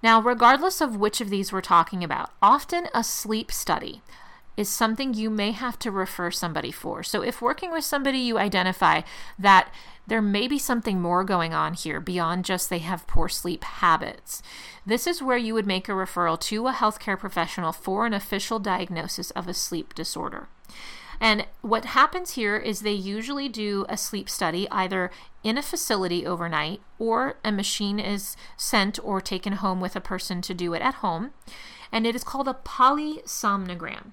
[0.02, 4.02] Now, regardless of which of these we're talking about, often a sleep study
[4.56, 7.02] is something you may have to refer somebody for.
[7.02, 9.02] So, if working with somebody, you identify
[9.38, 9.72] that
[10.06, 14.42] there may be something more going on here beyond just they have poor sleep habits.
[14.84, 18.58] This is where you would make a referral to a healthcare professional for an official
[18.58, 20.48] diagnosis of a sleep disorder.
[21.20, 25.10] And what happens here is they usually do a sleep study either
[25.42, 30.42] in a facility overnight or a machine is sent or taken home with a person
[30.42, 31.30] to do it at home.
[31.92, 34.10] And it is called a polysomnogram.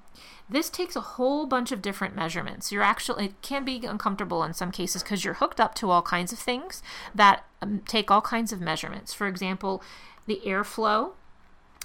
[0.51, 2.73] This takes a whole bunch of different measurements.
[2.73, 6.01] You're actually, it can be uncomfortable in some cases because you're hooked up to all
[6.01, 6.83] kinds of things
[7.15, 9.13] that um, take all kinds of measurements.
[9.13, 9.81] For example,
[10.25, 11.11] the airflow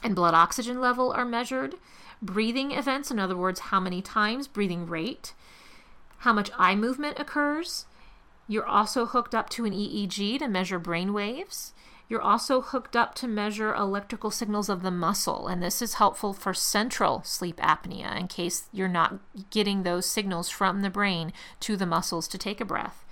[0.03, 1.77] and blood oxygen level are measured
[2.21, 5.33] breathing events, in other words, how many times, breathing rate,
[6.19, 7.87] how much eye movement occurs.
[8.49, 11.73] You're also hooked up to an EEG to measure brain waves.
[12.09, 16.33] You're also hooked up to measure electrical signals of the muscle, and this is helpful
[16.33, 19.19] for central sleep apnea in case you're not
[19.51, 23.05] getting those signals from the brain to the muscles to take a breath.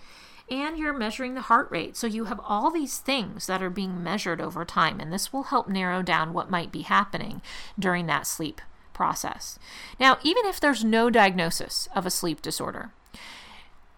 [0.49, 1.97] And you're measuring the heart rate.
[1.97, 5.45] So you have all these things that are being measured over time, and this will
[5.45, 7.43] help narrow down what might be happening
[7.79, 8.61] during that sleep
[8.93, 9.59] process.
[9.99, 12.93] Now, even if there's no diagnosis of a sleep disorder,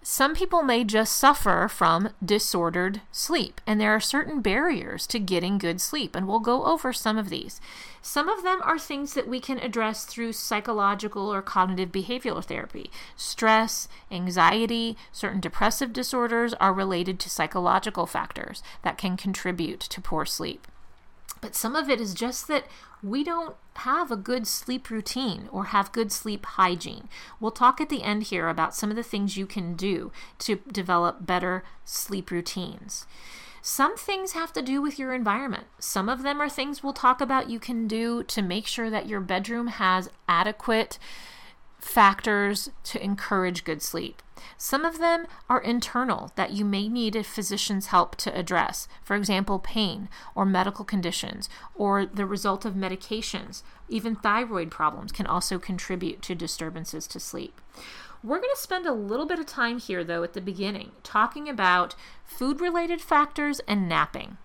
[0.08, 5.58] some people may just suffer from disordered sleep, and there are certain barriers to getting
[5.58, 7.60] good sleep, and we'll go over some of these.
[8.02, 12.88] Some of them are things that we can address through psychological or cognitive behavioral therapy.
[13.16, 20.24] Stress, anxiety, certain depressive disorders are related to psychological factors that can contribute to poor
[20.24, 20.68] sleep.
[21.40, 22.66] But some of it is just that
[23.02, 27.08] we don't have a good sleep routine or have good sleep hygiene.
[27.38, 30.10] We'll talk at the end here about some of the things you can do
[30.40, 33.06] to develop better sleep routines.
[33.62, 35.66] Some things have to do with your environment.
[35.78, 39.08] Some of them are things we'll talk about you can do to make sure that
[39.08, 40.98] your bedroom has adequate
[41.80, 44.22] factors to encourage good sleep.
[44.56, 48.88] Some of them are internal that you may need a physician's help to address.
[49.02, 53.62] For example, pain or medical conditions or the result of medications.
[53.88, 57.60] Even thyroid problems can also contribute to disturbances to sleep.
[58.22, 61.48] We're going to spend a little bit of time here, though, at the beginning, talking
[61.48, 64.38] about food related factors and napping.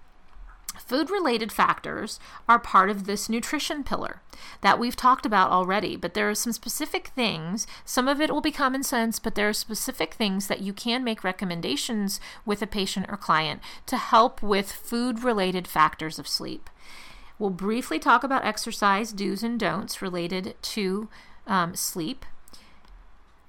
[0.86, 2.20] Food related factors
[2.50, 4.22] are part of this nutrition pillar
[4.60, 7.66] that we've talked about already, but there are some specific things.
[7.86, 11.04] Some of it will be common sense, but there are specific things that you can
[11.04, 16.70] make recommendations with a patient or client to help with food related factors of sleep.
[17.40, 21.08] We'll briefly talk about exercise do's and don'ts related to
[21.48, 22.26] um, sleep.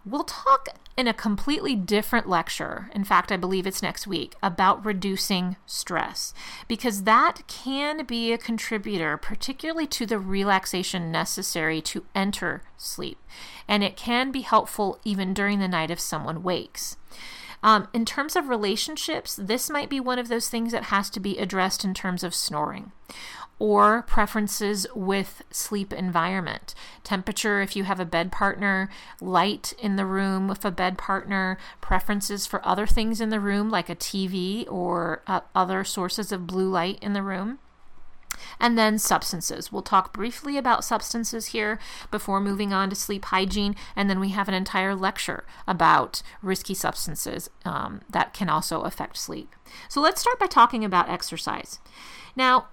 [0.04, 2.90] We'll talk in a completely different lecture.
[2.92, 6.34] In fact, I believe it's next week about reducing stress
[6.66, 13.18] because that can be a contributor, particularly to the relaxation necessary to enter sleep.
[13.68, 16.96] And it can be helpful even during the night if someone wakes.
[17.62, 21.20] Um, in terms of relationships, this might be one of those things that has to
[21.20, 22.90] be addressed in terms of snoring
[23.62, 26.74] or preferences with sleep environment.
[27.04, 28.90] Temperature, if you have a bed partner,
[29.20, 33.70] light in the room with a bed partner, preferences for other things in the room
[33.70, 37.60] like a TV or uh, other sources of blue light in the room.
[38.58, 39.70] And then substances.
[39.70, 41.78] We'll talk briefly about substances here
[42.10, 43.76] before moving on to sleep hygiene.
[43.94, 49.18] And then we have an entire lecture about risky substances um, that can also affect
[49.18, 49.54] sleep.
[49.88, 51.78] So let's start by talking about exercise.
[52.34, 52.66] Now,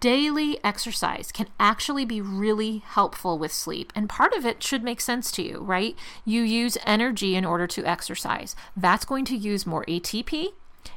[0.00, 3.92] daily exercise can actually be really helpful with sleep.
[3.94, 5.96] And part of it should make sense to you, right?
[6.24, 8.56] You use energy in order to exercise.
[8.76, 10.48] That's going to use more ATP.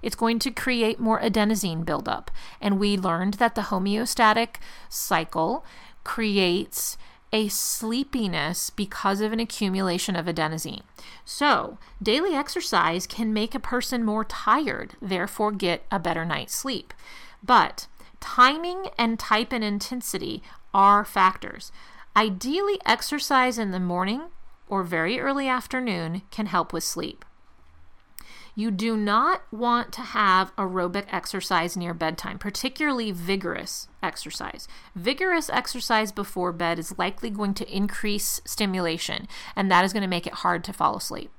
[0.02, 2.32] It's going to create more adenosine buildup.
[2.62, 4.56] And we learned that the homeostatic
[4.88, 5.66] cycle
[6.04, 6.98] creates
[7.32, 10.82] a sleepiness because of an accumulation of adenosine.
[11.26, 16.92] So, daily exercise can make a person more tired, therefore, get a better night's sleep.
[17.44, 17.86] But
[18.20, 20.44] Timing and type and intensity
[20.74, 21.72] are factors.
[22.16, 24.24] Ideally, exercise in the morning
[24.68, 27.26] or very early afternoon can help with sleep.
[28.56, 34.68] You do not want to have aerobic exercise near bedtime, particularly vigorous exercise.
[34.96, 40.10] Vigorous exercise before bed is likely going to increase stimulation, and that is going to
[40.10, 41.32] make it hard to fall asleep.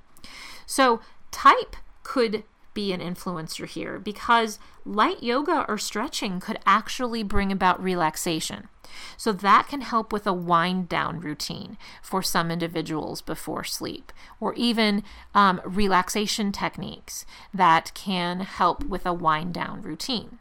[0.64, 1.00] So,
[1.30, 7.82] type could be an influencer here because light yoga or stretching could actually bring about
[7.82, 8.68] relaxation.
[9.16, 14.52] So that can help with a wind down routine for some individuals before sleep, or
[14.54, 15.04] even
[15.34, 20.38] um, relaxation techniques that can help with a wind down routine.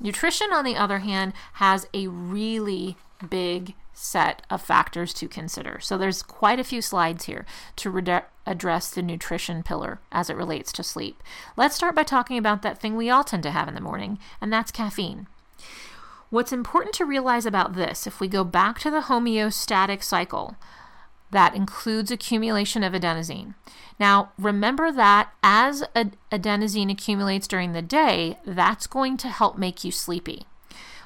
[0.00, 2.96] Nutrition, on the other hand, has a really
[3.28, 5.80] big set of factors to consider.
[5.80, 7.46] So there's quite a few slides here
[7.76, 11.22] to re- address the nutrition pillar as it relates to sleep.
[11.56, 14.18] Let's start by talking about that thing we all tend to have in the morning,
[14.40, 15.26] and that's caffeine.
[16.30, 20.56] What's important to realize about this, if we go back to the homeostatic cycle,
[21.30, 23.54] that includes accumulation of adenosine.
[23.98, 29.90] Now, remember that as adenosine accumulates during the day, that's going to help make you
[29.90, 30.46] sleepy.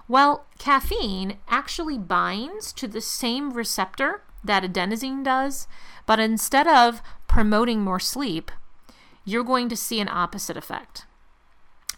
[0.08, 5.66] Well, caffeine actually binds to the same receptor that adenosine does,
[6.06, 8.50] but instead of promoting more sleep,
[9.24, 11.06] you're going to see an opposite effect.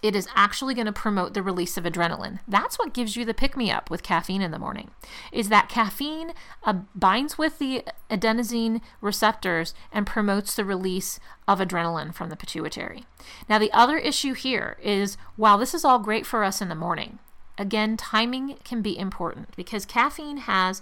[0.03, 2.40] It is actually going to promote the release of adrenaline.
[2.49, 4.90] That's what gives you the pick me up with caffeine in the morning.
[5.30, 6.32] Is that caffeine
[6.64, 13.05] uh, binds with the adenosine receptors and promotes the release of adrenaline from the pituitary.
[13.49, 16.74] Now, the other issue here is while this is all great for us in the
[16.74, 17.20] morning,
[17.59, 20.80] Again, timing can be important because caffeine has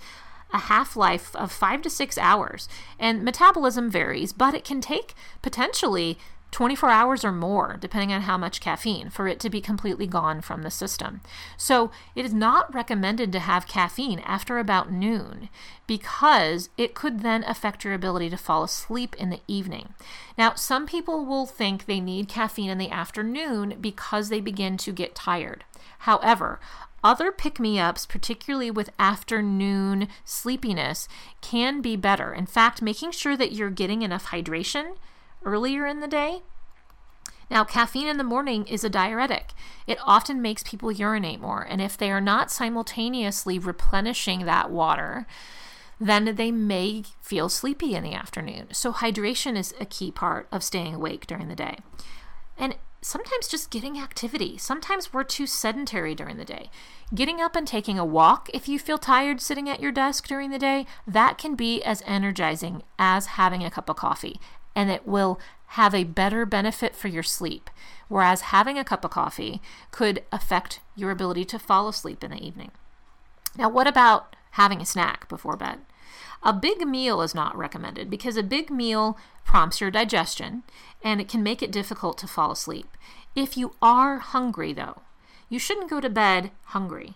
[0.52, 5.14] a half life of five to six hours, and metabolism varies, but it can take
[5.42, 6.18] potentially
[6.50, 10.40] 24 hours or more, depending on how much caffeine, for it to be completely gone
[10.40, 11.20] from the system.
[11.56, 15.48] So, it is not recommended to have caffeine after about noon
[15.86, 19.94] because it could then affect your ability to fall asleep in the evening.
[20.36, 24.92] Now, some people will think they need caffeine in the afternoon because they begin to
[24.92, 25.64] get tired.
[26.00, 26.58] However,
[27.02, 31.08] other pick me ups, particularly with afternoon sleepiness,
[31.40, 32.32] can be better.
[32.32, 34.96] In fact, making sure that you're getting enough hydration
[35.44, 36.42] earlier in the day.
[37.50, 39.50] Now, caffeine in the morning is a diuretic.
[39.86, 45.26] It often makes people urinate more, and if they are not simultaneously replenishing that water,
[45.98, 48.68] then they may feel sleepy in the afternoon.
[48.72, 51.78] So, hydration is a key part of staying awake during the day.
[52.56, 54.58] And sometimes just getting activity.
[54.58, 56.70] Sometimes we're too sedentary during the day.
[57.14, 60.50] Getting up and taking a walk if you feel tired sitting at your desk during
[60.50, 64.38] the day, that can be as energizing as having a cup of coffee,
[64.76, 65.40] and it will
[65.74, 67.70] have a better benefit for your sleep.
[68.08, 72.44] Whereas having a cup of coffee could affect your ability to fall asleep in the
[72.44, 72.72] evening.
[73.56, 75.78] Now, what about having a snack before bed?
[76.42, 80.62] A big meal is not recommended because a big meal prompts your digestion
[81.02, 82.96] and it can make it difficult to fall asleep.
[83.34, 85.02] If you are hungry, though,
[85.48, 87.14] you shouldn't go to bed hungry.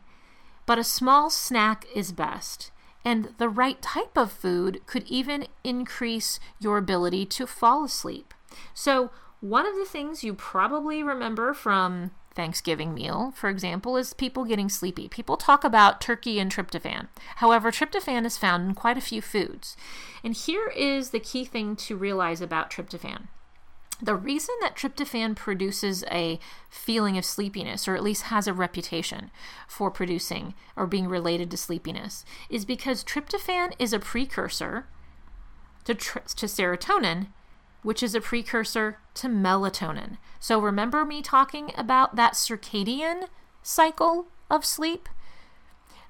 [0.66, 2.70] But a small snack is best.
[3.05, 8.33] And the right type of food could even increase your ability to fall asleep.
[8.72, 9.11] So,
[9.41, 14.68] one of the things you probably remember from Thanksgiving meal, for example, is people getting
[14.68, 15.09] sleepy.
[15.09, 17.09] People talk about turkey and tryptophan.
[17.37, 19.76] However, tryptophan is found in quite a few foods.
[20.24, 23.28] And here is the key thing to realize about tryptophan.
[24.03, 29.30] The reason that tryptophan produces a feeling of sleepiness, or at least has a reputation
[29.68, 34.89] for producing or being related to sleepiness, is because tryptophan is a precursor
[35.85, 37.28] to, tr- to serotonin,
[37.85, 40.16] which is a precursor to melatonin.
[40.41, 43.28] So remember me talking about that circadian
[43.62, 45.09] cycle of sleep?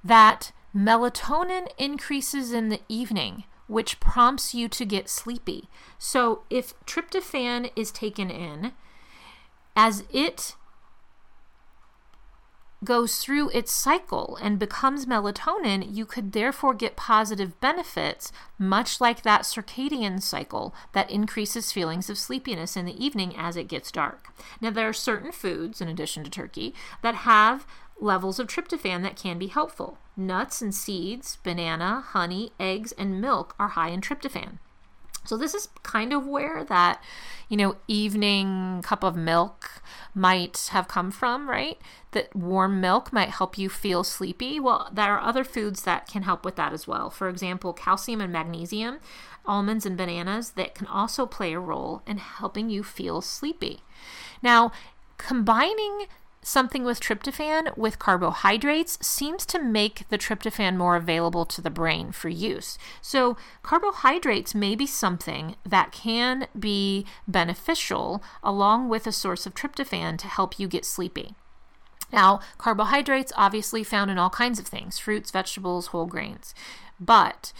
[0.02, 5.68] That melatonin increases in the evening which prompts you to get sleepy.
[5.98, 8.72] So if tryptophan is taken in,
[9.74, 10.54] as it
[12.84, 19.22] goes through its cycle and becomes melatonin, you could therefore get positive benefits, much like
[19.22, 24.28] that circadian cycle that increases feelings of sleepiness in the evening as it gets dark.
[24.60, 27.66] Now, there are certain foods, in addition to turkey, that have
[28.00, 29.98] levels of tryptophan that can be helpful.
[30.16, 34.58] Nuts and seeds, banana, honey, eggs, and milk are high in tryptophan.
[35.24, 37.02] So this is kind of where that,
[37.48, 39.82] you know, evening cup of milk
[40.14, 41.78] might have come from, right?
[42.12, 44.60] That warm milk might help you feel sleepy.
[44.60, 47.10] Well, there are other foods that can help with that as well.
[47.10, 49.00] For example, calcium and magnesium,
[49.46, 53.80] almonds and bananas that can also play a role in helping you feel sleepy.
[54.42, 54.72] Now,
[55.18, 56.06] combining
[56.44, 62.12] something with tryptophan with carbohydrates seems to make the tryptophan more available to the brain
[62.12, 62.78] for use.
[63.00, 70.18] So, carbohydrates may be something that can be beneficial along with a source of tryptophan
[70.18, 71.34] to help you get sleepy.
[72.12, 76.54] Now, carbohydrates obviously found in all kinds of things fruits, vegetables, whole grains.
[77.00, 77.52] But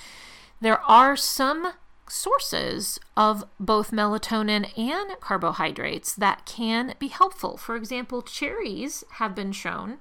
[0.61, 1.73] there are some
[2.09, 7.57] sources of both melatonin and carbohydrates that can be helpful.
[7.57, 9.99] For example, cherries have been shown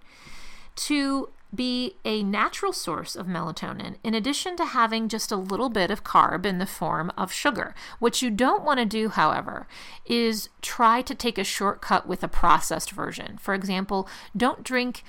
[0.76, 5.92] to be a natural source of melatonin, in addition to having just a little bit
[5.92, 7.76] of carb in the form of sugar.
[8.00, 9.68] What you don't want to do, however,
[10.06, 13.38] is try to take a shortcut with a processed version.
[13.38, 15.04] For example, don't drink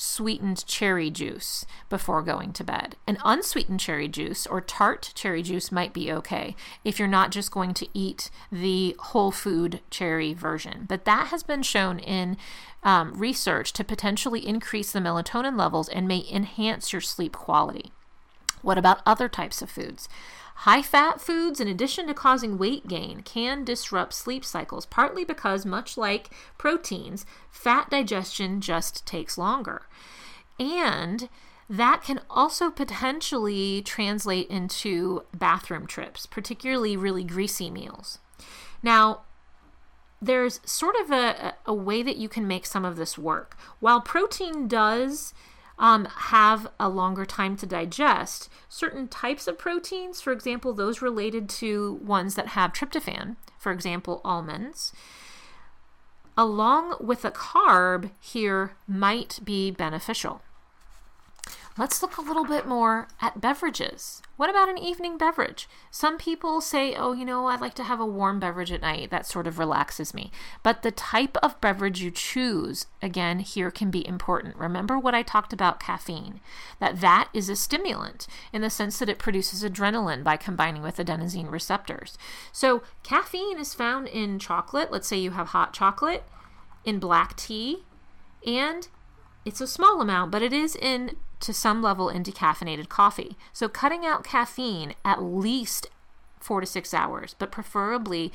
[0.00, 2.96] sweetened cherry juice before going to bed.
[3.06, 7.50] An unsweetened cherry juice or tart cherry juice might be okay if you're not just
[7.50, 10.86] going to eat the whole food cherry version.
[10.88, 12.36] But that has been shown in
[12.82, 17.92] um, research to potentially increase the melatonin levels and may enhance your sleep quality.
[18.62, 20.08] What about other types of foods?
[20.62, 25.64] High fat foods, in addition to causing weight gain, can disrupt sleep cycles, partly because,
[25.64, 29.82] much like proteins, fat digestion just takes longer.
[30.58, 31.28] And
[31.70, 38.18] that can also potentially translate into bathroom trips, particularly really greasy meals.
[38.82, 39.22] Now,
[40.20, 43.56] there's sort of a, a way that you can make some of this work.
[43.78, 45.34] While protein does
[45.78, 48.48] um, have a longer time to digest.
[48.68, 54.20] Certain types of proteins, for example, those related to ones that have tryptophan, for example,
[54.24, 54.92] almonds,
[56.36, 60.42] along with a carb here might be beneficial.
[61.78, 64.20] Let's look a little bit more at beverages.
[64.36, 65.68] What about an evening beverage?
[65.92, 69.10] Some people say, oh, you know, I'd like to have a warm beverage at night.
[69.10, 70.32] That sort of relaxes me.
[70.64, 74.56] But the type of beverage you choose, again, here can be important.
[74.56, 76.40] Remember what I talked about caffeine,
[76.80, 80.96] that that is a stimulant in the sense that it produces adrenaline by combining with
[80.96, 82.18] adenosine receptors.
[82.50, 84.90] So, caffeine is found in chocolate.
[84.90, 86.24] Let's say you have hot chocolate,
[86.84, 87.84] in black tea,
[88.44, 88.88] and
[89.44, 93.36] it's a small amount, but it is in to some level in decaffeinated coffee.
[93.52, 95.88] So cutting out caffeine at least
[96.40, 98.32] four to six hours, but preferably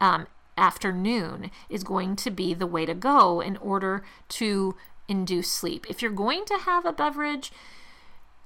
[0.00, 0.26] um,
[0.56, 4.76] afternoon is going to be the way to go in order to
[5.08, 5.86] induce sleep.
[5.88, 7.52] If you're going to have a beverage,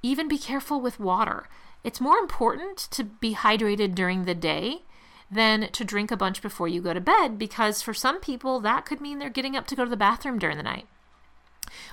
[0.03, 1.49] even be careful with water.
[1.84, 4.82] It's more important to be hydrated during the day
[5.30, 8.86] than to drink a bunch before you go to bed because for some people that
[8.86, 10.86] could mean they're getting up to go to the bathroom during the night.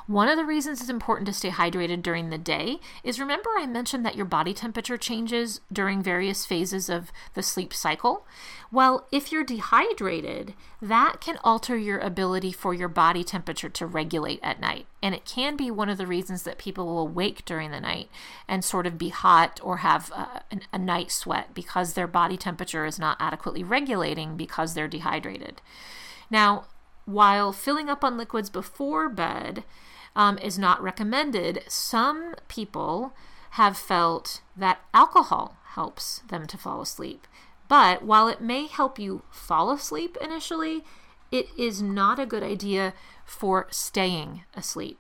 [0.08, 3.66] One of the reasons it's important to stay hydrated during the day is remember I
[3.66, 8.26] mentioned that your body temperature changes during various phases of the sleep cycle?
[8.72, 14.40] Well, if you're dehydrated, that can alter your ability for your body temperature to regulate
[14.42, 14.88] at night.
[15.02, 18.10] And it can be one of the reasons that people will wake during the night
[18.48, 22.38] and sort of be hot or have uh, a, a night sweat because their body
[22.38, 25.62] temperature is not adequately regulating because they're dehydrated.
[26.30, 26.66] Now,
[27.06, 29.64] while filling up on liquids before bed
[30.16, 33.14] um, is not recommended, some people
[33.52, 37.28] have felt that alcohol helps them to fall asleep.
[37.68, 40.84] But while it may help you fall asleep initially,
[41.32, 42.94] it is not a good idea
[43.26, 45.00] for staying asleep.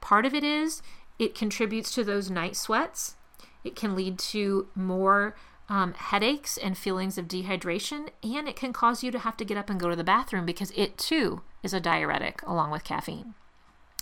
[0.00, 0.82] Part of it is
[1.18, 3.16] it contributes to those night sweats.
[3.64, 5.34] It can lead to more
[5.70, 9.56] um, headaches and feelings of dehydration, and it can cause you to have to get
[9.56, 13.34] up and go to the bathroom because it too is a diuretic along with caffeine.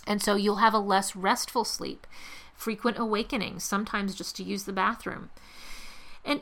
[0.07, 2.07] And so you'll have a less restful sleep,
[2.55, 5.29] frequent awakenings, sometimes just to use the bathroom.
[6.25, 6.41] And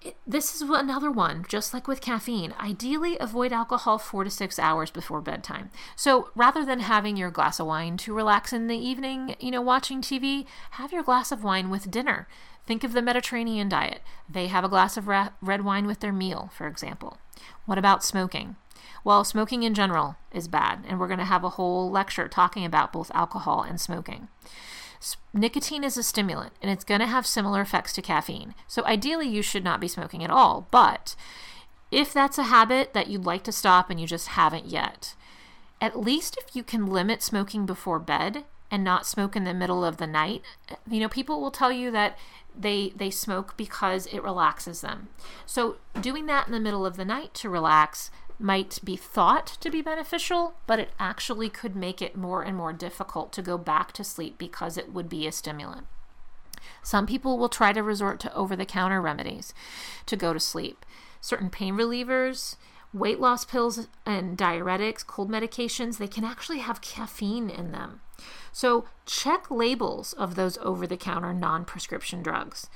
[0.00, 2.54] it, this is another one, just like with caffeine.
[2.60, 5.70] Ideally, avoid alcohol four to six hours before bedtime.
[5.96, 9.60] So rather than having your glass of wine to relax in the evening, you know,
[9.60, 12.28] watching TV, have your glass of wine with dinner.
[12.68, 14.02] Think of the Mediterranean diet.
[14.28, 17.16] They have a glass of ra- red wine with their meal, for example.
[17.64, 18.56] What about smoking?
[19.02, 22.66] Well, smoking in general is bad, and we're going to have a whole lecture talking
[22.66, 24.28] about both alcohol and smoking.
[25.32, 28.54] Nicotine is a stimulant and it's going to have similar effects to caffeine.
[28.66, 30.68] So, ideally, you should not be smoking at all.
[30.70, 31.16] But
[31.90, 35.14] if that's a habit that you'd like to stop and you just haven't yet,
[35.80, 39.84] at least if you can limit smoking before bed and not smoke in the middle
[39.84, 42.18] of the night, eh, you know, people will tell you that
[42.58, 45.08] they they smoke because it relaxes them.
[45.46, 49.70] So, doing that in the middle of the night to relax might be thought to
[49.70, 53.92] be beneficial, but it actually could make it more and more difficult to go back
[53.92, 55.86] to sleep because it would be a stimulant.
[56.82, 59.52] Some people will try to resort to over the counter remedies
[60.06, 60.86] to go to sleep.
[61.20, 62.56] Certain pain relievers,
[62.92, 68.00] weight loss pills, and diuretics, cold medications, they can actually have caffeine in them.
[68.52, 72.68] So check labels of those over the counter non prescription drugs.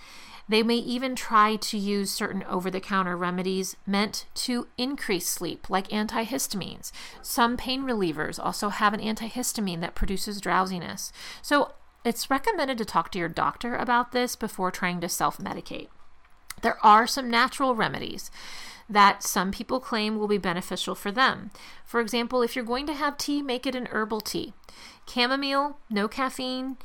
[0.48, 5.70] They may even try to use certain over the counter remedies meant to increase sleep,
[5.70, 6.90] like antihistamines.
[7.22, 11.12] Some pain relievers also have an antihistamine that produces drowsiness.
[11.42, 11.72] So
[12.04, 15.88] it's recommended to talk to your doctor about this before trying to self medicate.
[16.62, 18.30] There are some natural remedies
[18.88, 21.50] that some people claim will be beneficial for them.
[21.84, 24.52] For example, if you're going to have tea, make it an herbal tea.
[25.08, 26.76] Chamomile, no caffeine,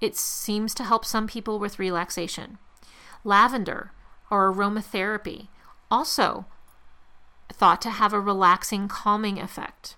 [0.00, 2.58] it seems to help some people with relaxation.
[3.24, 3.92] Lavender
[4.30, 5.48] or aromatherapy,
[5.90, 6.46] also
[7.52, 9.96] thought to have a relaxing, calming effect.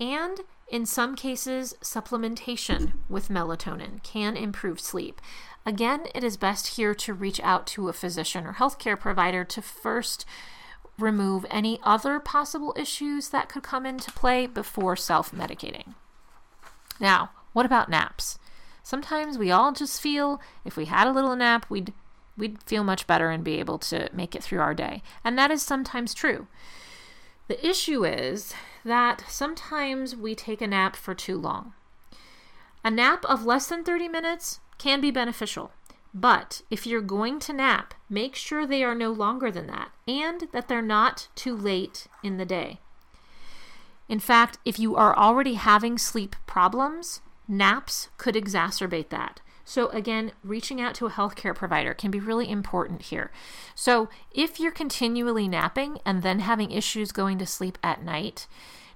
[0.00, 5.20] And in some cases, supplementation with melatonin can improve sleep.
[5.64, 9.62] Again, it is best here to reach out to a physician or healthcare provider to
[9.62, 10.26] first
[10.98, 15.94] remove any other possible issues that could come into play before self medicating.
[17.00, 18.38] Now, what about naps?
[18.82, 21.92] Sometimes we all just feel if we had a little nap, we'd
[22.36, 25.02] we'd feel much better and be able to make it through our day.
[25.24, 26.46] And that is sometimes true.
[27.48, 31.72] The issue is that sometimes we take a nap for too long.
[32.84, 35.72] A nap of less than 30 minutes can be beneficial.
[36.14, 40.48] But if you're going to nap, make sure they are no longer than that and
[40.52, 42.80] that they're not too late in the day.
[44.08, 49.40] In fact, if you are already having sleep problems, naps could exacerbate that.
[49.64, 53.30] So, again, reaching out to a healthcare provider can be really important here.
[53.74, 58.46] So, if you're continually napping and then having issues going to sleep at night,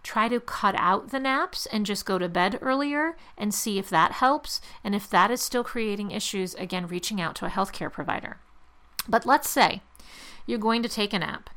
[0.03, 3.89] try to cut out the naps and just go to bed earlier and see if
[3.91, 4.61] that helps.
[4.83, 8.39] And if that is still creating issues, again, reaching out to a healthcare provider.
[9.09, 9.83] But let's say
[10.47, 11.51] you're going to take a nap.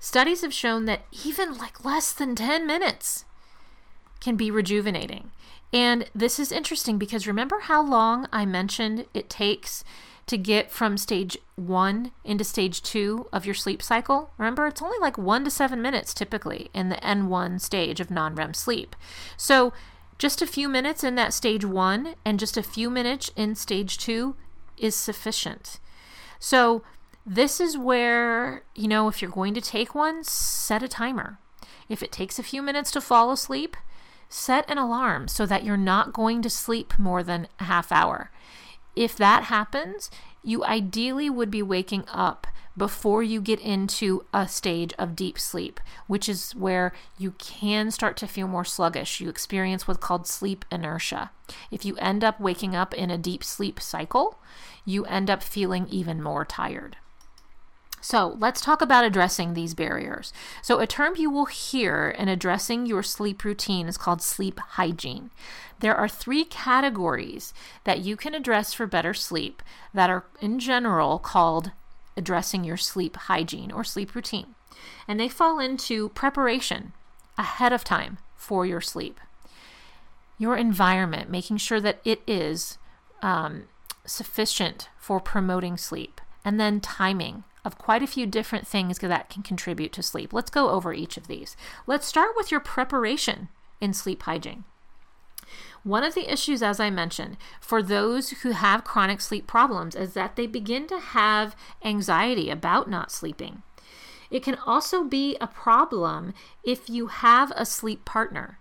[0.00, 3.24] Studies have shown that even like less than 10 minutes
[4.20, 5.30] can be rejuvenating.
[5.72, 9.84] And this is interesting because remember how long I mentioned it takes
[10.28, 14.30] to get from stage one into stage two of your sleep cycle?
[14.38, 18.34] Remember, it's only like one to seven minutes typically in the N1 stage of non
[18.34, 18.94] REM sleep.
[19.36, 19.72] So,
[20.18, 23.98] just a few minutes in that stage one and just a few minutes in stage
[23.98, 24.34] two
[24.76, 25.78] is sufficient.
[26.38, 26.82] So,
[27.26, 31.38] this is where, you know, if you're going to take one, set a timer.
[31.88, 33.76] If it takes a few minutes to fall asleep,
[34.28, 38.30] set an alarm so that you're not going to sleep more than a half hour.
[38.98, 40.10] If that happens,
[40.42, 45.78] you ideally would be waking up before you get into a stage of deep sleep,
[46.08, 49.20] which is where you can start to feel more sluggish.
[49.20, 51.30] You experience what's called sleep inertia.
[51.70, 54.40] If you end up waking up in a deep sleep cycle,
[54.84, 56.96] you end up feeling even more tired.
[58.00, 60.32] So let's talk about addressing these barriers.
[60.62, 65.30] So, a term you will hear in addressing your sleep routine is called sleep hygiene.
[65.80, 67.52] There are three categories
[67.84, 69.62] that you can address for better sleep
[69.94, 71.72] that are, in general, called
[72.16, 74.54] addressing your sleep hygiene or sleep routine.
[75.06, 76.92] And they fall into preparation,
[77.36, 79.20] ahead of time for your sleep.
[80.36, 82.78] Your environment, making sure that it is
[83.22, 83.64] um,
[84.04, 86.20] sufficient for promoting sleep.
[86.44, 90.32] And then timing of quite a few different things that can contribute to sleep.
[90.32, 91.54] Let's go over each of these.
[91.86, 93.48] Let's start with your preparation
[93.80, 94.64] in sleep hygiene.
[95.84, 100.14] One of the issues, as I mentioned, for those who have chronic sleep problems is
[100.14, 101.54] that they begin to have
[101.84, 103.62] anxiety about not sleeping.
[104.30, 106.32] It can also be a problem
[106.64, 108.58] if you have a sleep partner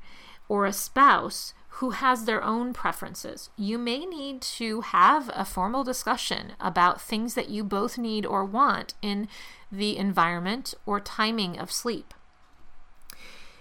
[0.49, 3.51] or a spouse who has their own preferences.
[3.55, 8.43] You may need to have a formal discussion about things that you both need or
[8.43, 9.27] want in
[9.71, 12.15] the environment or timing of sleep.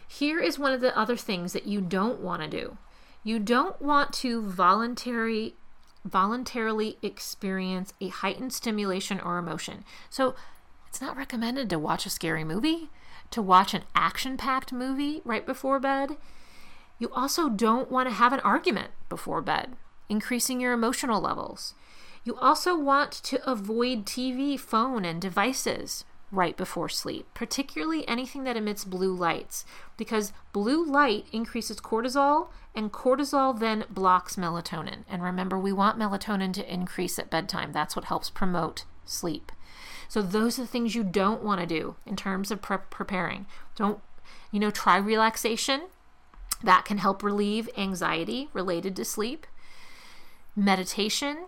[0.08, 2.78] Here is one of the other things that you don't want to do.
[3.22, 5.54] You don't want to voluntary
[6.02, 9.84] voluntarily experience a heightened stimulation or emotion.
[10.08, 10.36] So,
[10.88, 12.88] it's not recommended to watch a scary movie,
[13.32, 16.16] to watch an action-packed movie right before bed.
[16.98, 19.76] You also don't want to have an argument before bed,
[20.08, 21.74] increasing your emotional levels.
[22.24, 28.56] You also want to avoid TV, phone, and devices right before sleep, particularly anything that
[28.56, 29.64] emits blue lights,
[29.96, 35.04] because blue light increases cortisol, and cortisol then blocks melatonin.
[35.08, 37.72] And remember, we want melatonin to increase at bedtime.
[37.72, 39.52] That's what helps promote sleep.
[40.08, 43.46] So, those are the things you don't want to do in terms of pre- preparing.
[43.74, 44.00] Don't,
[44.50, 45.82] you know, try relaxation.
[46.66, 49.46] That can help relieve anxiety related to sleep.
[50.56, 51.46] Meditation,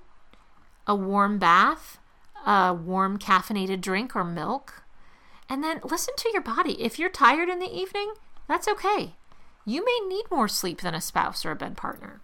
[0.87, 1.99] a warm bath,
[2.47, 4.85] a warm caffeinated drink or milk.
[5.49, 6.81] And then listen to your body.
[6.81, 8.13] If you're tired in the evening,
[8.47, 9.17] that's okay.
[9.65, 12.21] You may need more sleep than a spouse or a bed partner.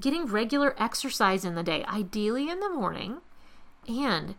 [0.00, 3.18] Getting regular exercise in the day, ideally in the morning,
[3.88, 4.36] and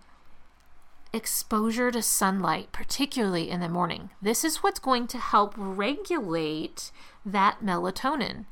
[1.14, 4.10] exposure to sunlight, particularly in the morning.
[4.22, 6.92] This is what's going to help regulate
[7.26, 8.46] that melatonin.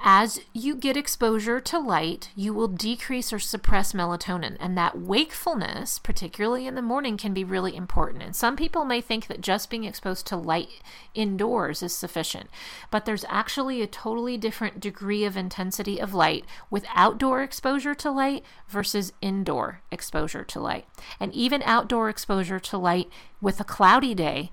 [0.00, 5.98] As you get exposure to light, you will decrease or suppress melatonin, and that wakefulness,
[5.98, 8.22] particularly in the morning, can be really important.
[8.22, 10.68] And some people may think that just being exposed to light
[11.14, 12.48] indoors is sufficient,
[12.92, 18.10] but there's actually a totally different degree of intensity of light with outdoor exposure to
[18.12, 20.86] light versus indoor exposure to light.
[21.18, 24.50] And even outdoor exposure to light with a cloudy day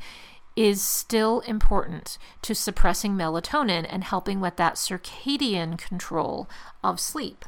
[0.56, 6.50] is still important to suppressing melatonin and helping with that circadian control
[6.84, 7.46] of sleep.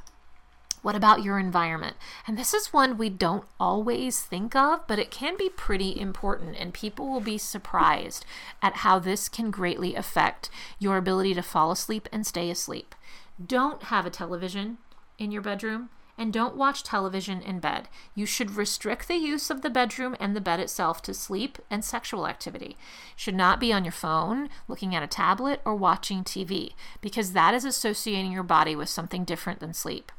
[0.82, 1.98] What about your environment?
[2.28, 6.56] And this is one we don't always think of, but it can be pretty important,
[6.58, 8.26] and people will be surprised
[8.62, 10.50] at how this can greatly affect
[10.80, 12.96] your ability to fall asleep and stay asleep.
[13.44, 14.78] Don't have a television
[15.18, 17.88] in your bedroom and don't watch television in bed.
[18.16, 21.86] You should restrict the use of the bedroom and the bed itself to sleep and
[21.86, 22.76] sexual activity.
[23.16, 27.54] Should not be on your phone, looking at a tablet, or watching TV, because that
[27.54, 30.12] is associating your body with something different than sleep.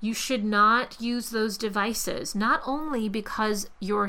[0.00, 4.08] You should not use those devices, not only because you're,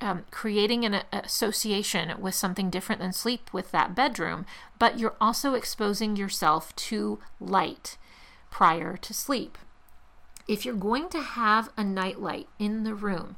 [0.00, 4.46] um, creating an association with something different than sleep with that bedroom,
[4.78, 7.98] but you're also exposing yourself to light
[8.50, 9.56] prior to sleep.
[10.46, 13.36] If you're going to have a nightlight in the room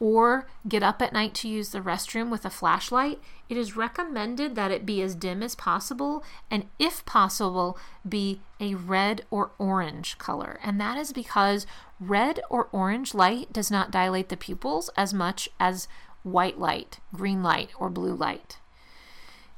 [0.00, 4.54] or get up at night to use the restroom with a flashlight, it is recommended
[4.54, 7.78] that it be as dim as possible and, if possible,
[8.08, 10.58] be a red or orange color.
[10.62, 11.66] And that is because
[12.00, 15.88] red or orange light does not dilate the pupils as much as
[16.22, 18.58] white light, green light, or blue light.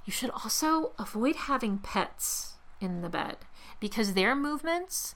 [0.05, 3.37] You should also avoid having pets in the bed
[3.81, 5.15] because their movements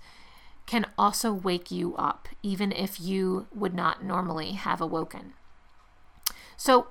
[0.66, 5.34] can also wake you up, even if you would not normally have awoken.
[6.56, 6.88] So,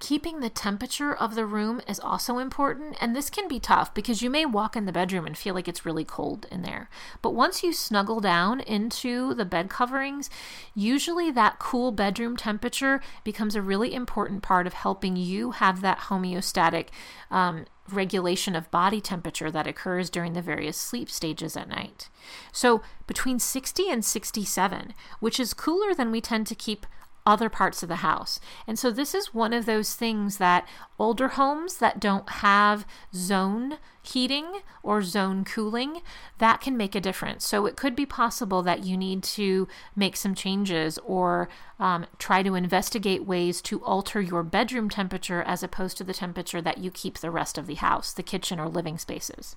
[0.00, 4.22] keeping the temperature of the room is also important, and this can be tough because
[4.22, 6.88] you may walk in the bedroom and feel like it's really cold in there.
[7.20, 10.30] But once you snuggle down into the bed coverings,
[10.74, 15.98] usually that cool bedroom temperature becomes a really important part of helping you have that
[15.98, 16.88] homeostatic
[17.30, 22.08] um, regulation of body temperature that occurs during the various sleep stages at night.
[22.52, 26.86] So, between 60 and 67, which is cooler than we tend to keep
[27.28, 28.40] other parts of the house.
[28.66, 30.66] And so this is one of those things that
[30.98, 36.00] older homes that don't have zone heating or zone cooling,
[36.38, 37.46] that can make a difference.
[37.46, 42.42] So it could be possible that you need to make some changes or um, try
[42.42, 46.90] to investigate ways to alter your bedroom temperature as opposed to the temperature that you
[46.90, 49.54] keep the rest of the house, the kitchen or living spaces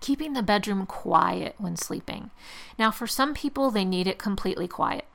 [0.00, 2.30] keeping the bedroom quiet when sleeping.
[2.78, 5.06] Now, for some people, they need it completely quiet.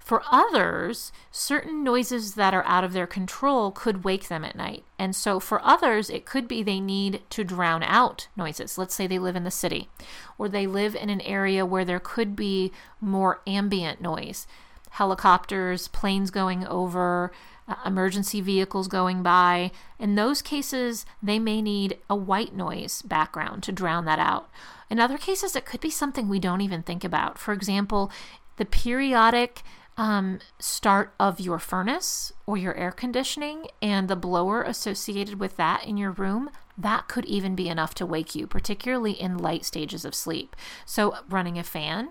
[0.00, 4.82] For others, certain noises that are out of their control could wake them at night.
[4.98, 8.76] And so for others, it could be they need to drown out noises.
[8.76, 9.88] Let's say they live in the city
[10.36, 14.46] or they live in an area where there could be more ambient noise
[14.94, 17.32] helicopters, planes going over,
[17.68, 19.70] uh, emergency vehicles going by.
[19.98, 24.50] In those cases, they may need a white noise background to drown that out.
[24.90, 27.38] In other cases, it could be something we don't even think about.
[27.38, 28.10] For example,
[28.56, 29.62] the periodic
[30.00, 35.84] um, start of your furnace or your air conditioning and the blower associated with that
[35.84, 36.48] in your room,
[36.78, 40.56] that could even be enough to wake you, particularly in light stages of sleep.
[40.86, 42.08] So, running a fan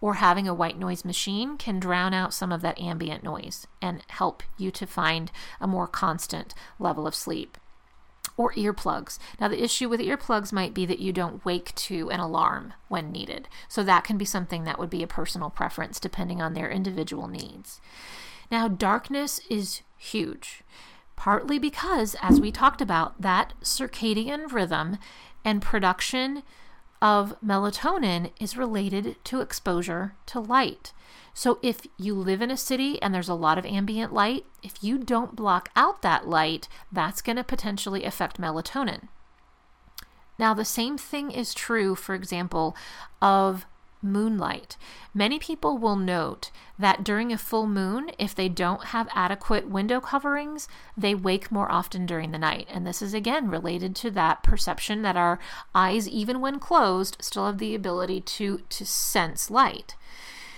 [0.00, 4.02] or having a white noise machine can drown out some of that ambient noise and
[4.08, 5.30] help you to find
[5.60, 7.56] a more constant level of sleep.
[8.38, 9.18] Or earplugs.
[9.38, 13.12] Now, the issue with earplugs might be that you don't wake to an alarm when
[13.12, 13.48] needed.
[13.68, 17.28] So, that can be something that would be a personal preference depending on their individual
[17.28, 17.80] needs.
[18.50, 20.62] Now, darkness is huge,
[21.16, 24.98] partly because, as we talked about, that circadian rhythm
[25.44, 26.42] and production
[27.00, 30.92] of melatonin is related to exposure to light.
[31.34, 34.82] So, if you live in a city and there's a lot of ambient light, if
[34.82, 39.08] you don't block out that light, that's going to potentially affect melatonin.
[40.38, 42.76] Now, the same thing is true, for example,
[43.22, 43.66] of
[44.02, 44.76] moonlight.
[45.14, 50.00] Many people will note that during a full moon, if they don't have adequate window
[50.00, 52.68] coverings, they wake more often during the night.
[52.70, 55.38] And this is again related to that perception that our
[55.74, 59.96] eyes, even when closed, still have the ability to, to sense light.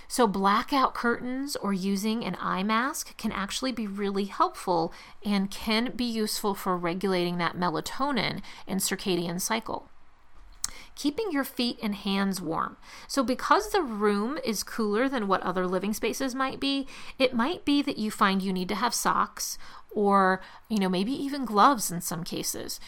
[0.07, 5.93] So, blackout curtains or using an eye mask can actually be really helpful and can
[5.95, 9.90] be useful for regulating that melatonin and circadian cycle
[11.01, 12.77] keeping your feet and hands warm.
[13.07, 16.85] So, because the room is cooler than what other living spaces might be,
[17.17, 19.57] it might be that you find you need to have socks
[19.89, 22.79] or, you know, maybe even gloves in some cases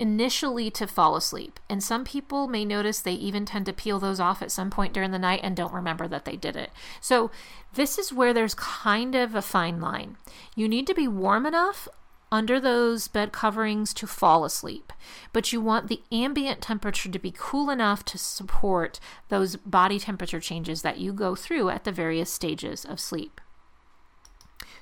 [0.00, 1.60] initially to fall asleep.
[1.70, 4.92] And some people may notice they even tend to peel those off at some point
[4.92, 6.72] during the night and don't remember that they did it.
[7.00, 7.30] So,
[7.74, 10.16] this is where there's kind of a fine line.
[10.56, 11.86] You need to be warm enough
[12.34, 14.92] under those bed coverings to fall asleep,
[15.32, 20.40] but you want the ambient temperature to be cool enough to support those body temperature
[20.40, 23.40] changes that you go through at the various stages of sleep.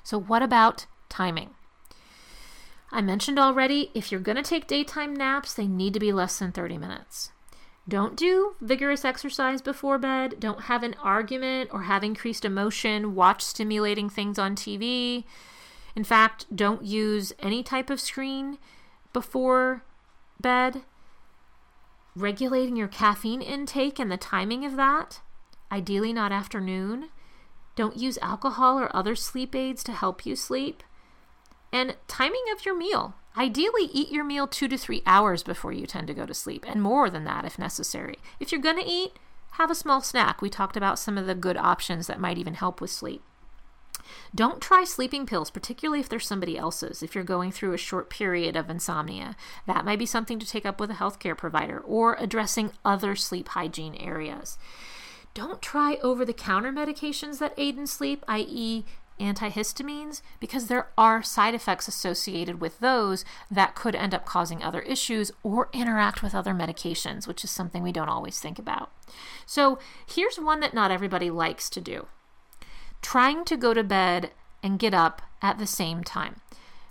[0.01, 1.51] So, what about timing?
[2.91, 6.39] I mentioned already if you're going to take daytime naps, they need to be less
[6.39, 7.33] than 30 minutes.
[7.87, 10.39] Don't do vigorous exercise before bed.
[10.39, 13.13] Don't have an argument or have increased emotion.
[13.13, 15.25] Watch stimulating things on TV.
[15.95, 18.57] In fact, don't use any type of screen
[19.11, 19.83] before
[20.41, 20.81] bed.
[22.15, 25.21] Regulating your caffeine intake and the timing of that,
[25.71, 27.09] ideally not afternoon.
[27.75, 30.83] Don't use alcohol or other sleep aids to help you sleep.
[31.71, 33.15] And timing of your meal.
[33.35, 36.65] Ideally, eat your meal two to three hours before you tend to go to sleep,
[36.67, 38.19] and more than that if necessary.
[38.39, 39.13] If you're going to eat,
[39.53, 40.39] have a small snack.
[40.39, 43.23] We talked about some of the good options that might even help with sleep.
[44.33, 48.09] Don't try sleeping pills, particularly if they're somebody else's, if you're going through a short
[48.09, 49.35] period of insomnia.
[49.67, 53.49] That might be something to take up with a healthcare provider or addressing other sleep
[53.49, 54.57] hygiene areas.
[55.33, 58.85] Don't try over the counter medications that aid in sleep, i.e.,
[59.19, 64.81] antihistamines, because there are side effects associated with those that could end up causing other
[64.81, 68.91] issues or interact with other medications, which is something we don't always think about.
[69.45, 72.07] So, here's one that not everybody likes to do
[73.03, 74.31] trying to go to bed
[74.63, 76.37] and get up at the same time.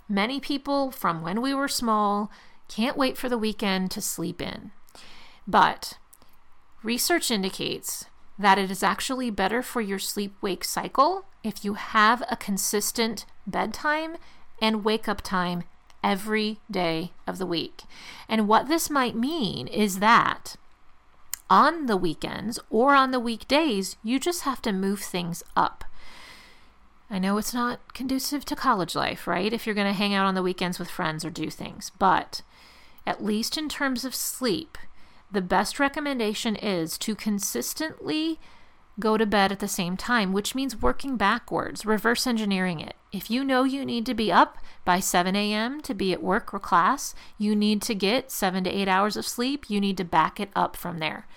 [0.07, 2.31] Many people from when we were small
[2.69, 4.71] can't wait for the weekend to sleep in.
[5.45, 5.97] But
[6.81, 8.05] research indicates
[8.37, 13.25] that it is actually better for your sleep wake cycle if you have a consistent
[13.45, 14.17] bedtime
[14.61, 15.63] and wake up time
[16.03, 17.83] every day of the week.
[18.27, 20.55] And what this might mean is that
[21.49, 25.83] on the weekends or on the weekdays, you just have to move things up.
[27.13, 29.53] I know it's not conducive to college life, right?
[29.53, 32.41] If you're going to hang out on the weekends with friends or do things, but
[33.05, 34.79] at least in terms of sleep,
[35.31, 38.39] the best recommendation is to consistently
[38.99, 42.95] go to bed at the same time, which means working backwards, reverse engineering it.
[43.11, 45.81] If you know you need to be up by 7 a.m.
[45.81, 49.27] to be at work or class, you need to get seven to eight hours of
[49.27, 49.69] sleep.
[49.69, 51.27] You need to back it up from there.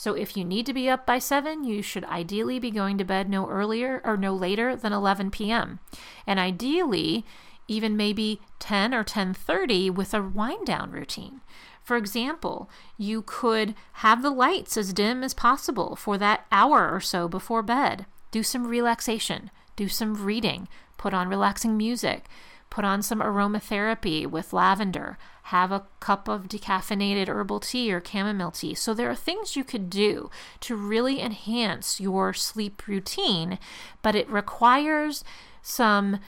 [0.00, 3.04] So if you need to be up by 7, you should ideally be going to
[3.04, 5.78] bed no earlier or no later than 11 p.m.
[6.26, 7.26] And ideally,
[7.68, 11.42] even maybe 10 or 10:30 with a wind down routine.
[11.82, 17.00] For example, you could have the lights as dim as possible for that hour or
[17.02, 18.06] so before bed.
[18.30, 19.50] Do some relaxation.
[19.76, 20.66] do some reading,
[20.96, 22.24] put on relaxing music,
[22.70, 28.52] put on some aromatherapy with lavender, have a cup of decaffeinated herbal tea or chamomile
[28.52, 28.74] tea.
[28.74, 30.30] So, there are things you could do
[30.60, 33.58] to really enhance your sleep routine,
[34.02, 35.24] but it requires
[35.62, 36.20] some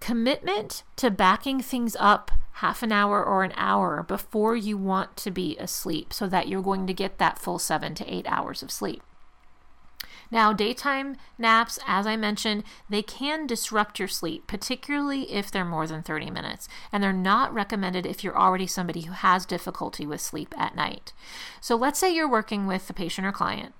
[0.00, 5.30] commitment to backing things up half an hour or an hour before you want to
[5.30, 8.70] be asleep so that you're going to get that full seven to eight hours of
[8.70, 9.02] sleep.
[10.30, 15.86] Now, daytime naps, as I mentioned, they can disrupt your sleep, particularly if they're more
[15.86, 20.20] than 30 minutes, and they're not recommended if you're already somebody who has difficulty with
[20.20, 21.12] sleep at night.
[21.60, 23.74] So, let's say you're working with a patient or client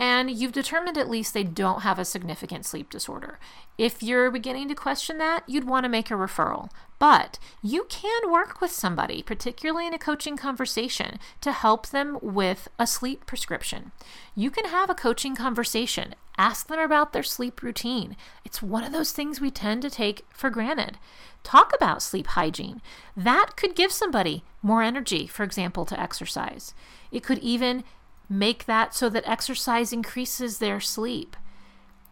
[0.00, 3.38] and you've determined at least they don't have a significant sleep disorder.
[3.76, 6.70] If you're beginning to question that, you'd want to make a referral.
[6.98, 12.66] But you can work with somebody, particularly in a coaching conversation, to help them with
[12.78, 13.92] a sleep prescription.
[14.34, 18.16] You can have a coaching conversation, ask them about their sleep routine.
[18.42, 20.96] It's one of those things we tend to take for granted.
[21.42, 22.80] Talk about sleep hygiene.
[23.14, 26.72] That could give somebody more energy, for example, to exercise.
[27.12, 27.84] It could even
[28.30, 31.36] Make that so that exercise increases their sleep.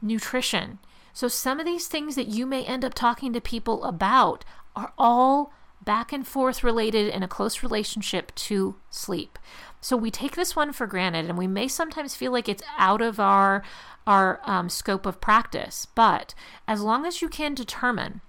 [0.03, 0.81] Nutrition.
[1.15, 4.45] So, some of these things that you may end up talking to people about
[4.77, 9.39] are all back and forth related in a close relationship to sleep.
[9.81, 13.01] So we take this one for granted, and we may sometimes feel like it's out
[13.01, 13.63] of our
[14.07, 15.87] our um, scope of practice.
[15.95, 16.35] But
[16.67, 18.23] as long as you can determine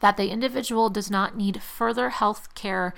[0.00, 2.92] that the individual does not need further health care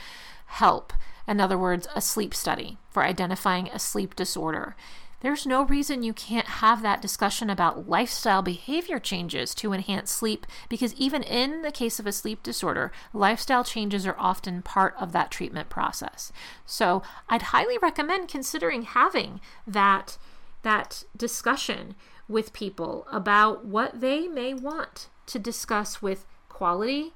[0.46, 0.92] help,
[1.28, 4.74] in other words, a sleep study for identifying a sleep disorder.
[5.20, 10.46] There's no reason you can't have that discussion about lifestyle behavior changes to enhance sleep
[10.68, 15.12] because, even in the case of a sleep disorder, lifestyle changes are often part of
[15.12, 16.32] that treatment process.
[16.64, 20.18] So, I'd highly recommend considering having that,
[20.62, 21.96] that discussion
[22.28, 27.12] with people about what they may want to discuss with quality,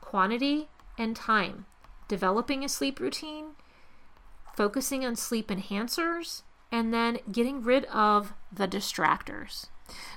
[0.00, 1.66] quantity, and time
[2.12, 3.52] developing a sleep routine,
[4.54, 9.68] focusing on sleep enhancers, and then getting rid of the distractors.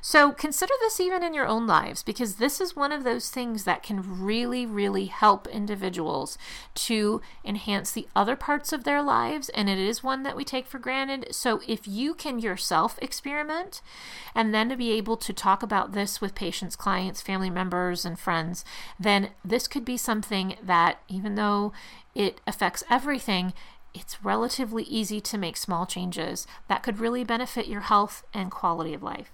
[0.02, 3.64] So consider this even in your own lives because this is one of those things
[3.64, 6.38] that can really, really help individuals
[6.76, 9.50] to enhance the other parts of their lives.
[9.50, 11.34] And it is one that we take for granted.
[11.34, 13.82] So if you can yourself experiment
[14.34, 18.20] and then to be able to talk about this with patients, clients, family members, and
[18.20, 18.64] friends,
[19.00, 21.74] then this could be something that even though
[22.14, 23.54] it affects everything,
[23.96, 28.94] it's relatively easy to make small changes that could really benefit your health and quality
[28.94, 29.32] of life.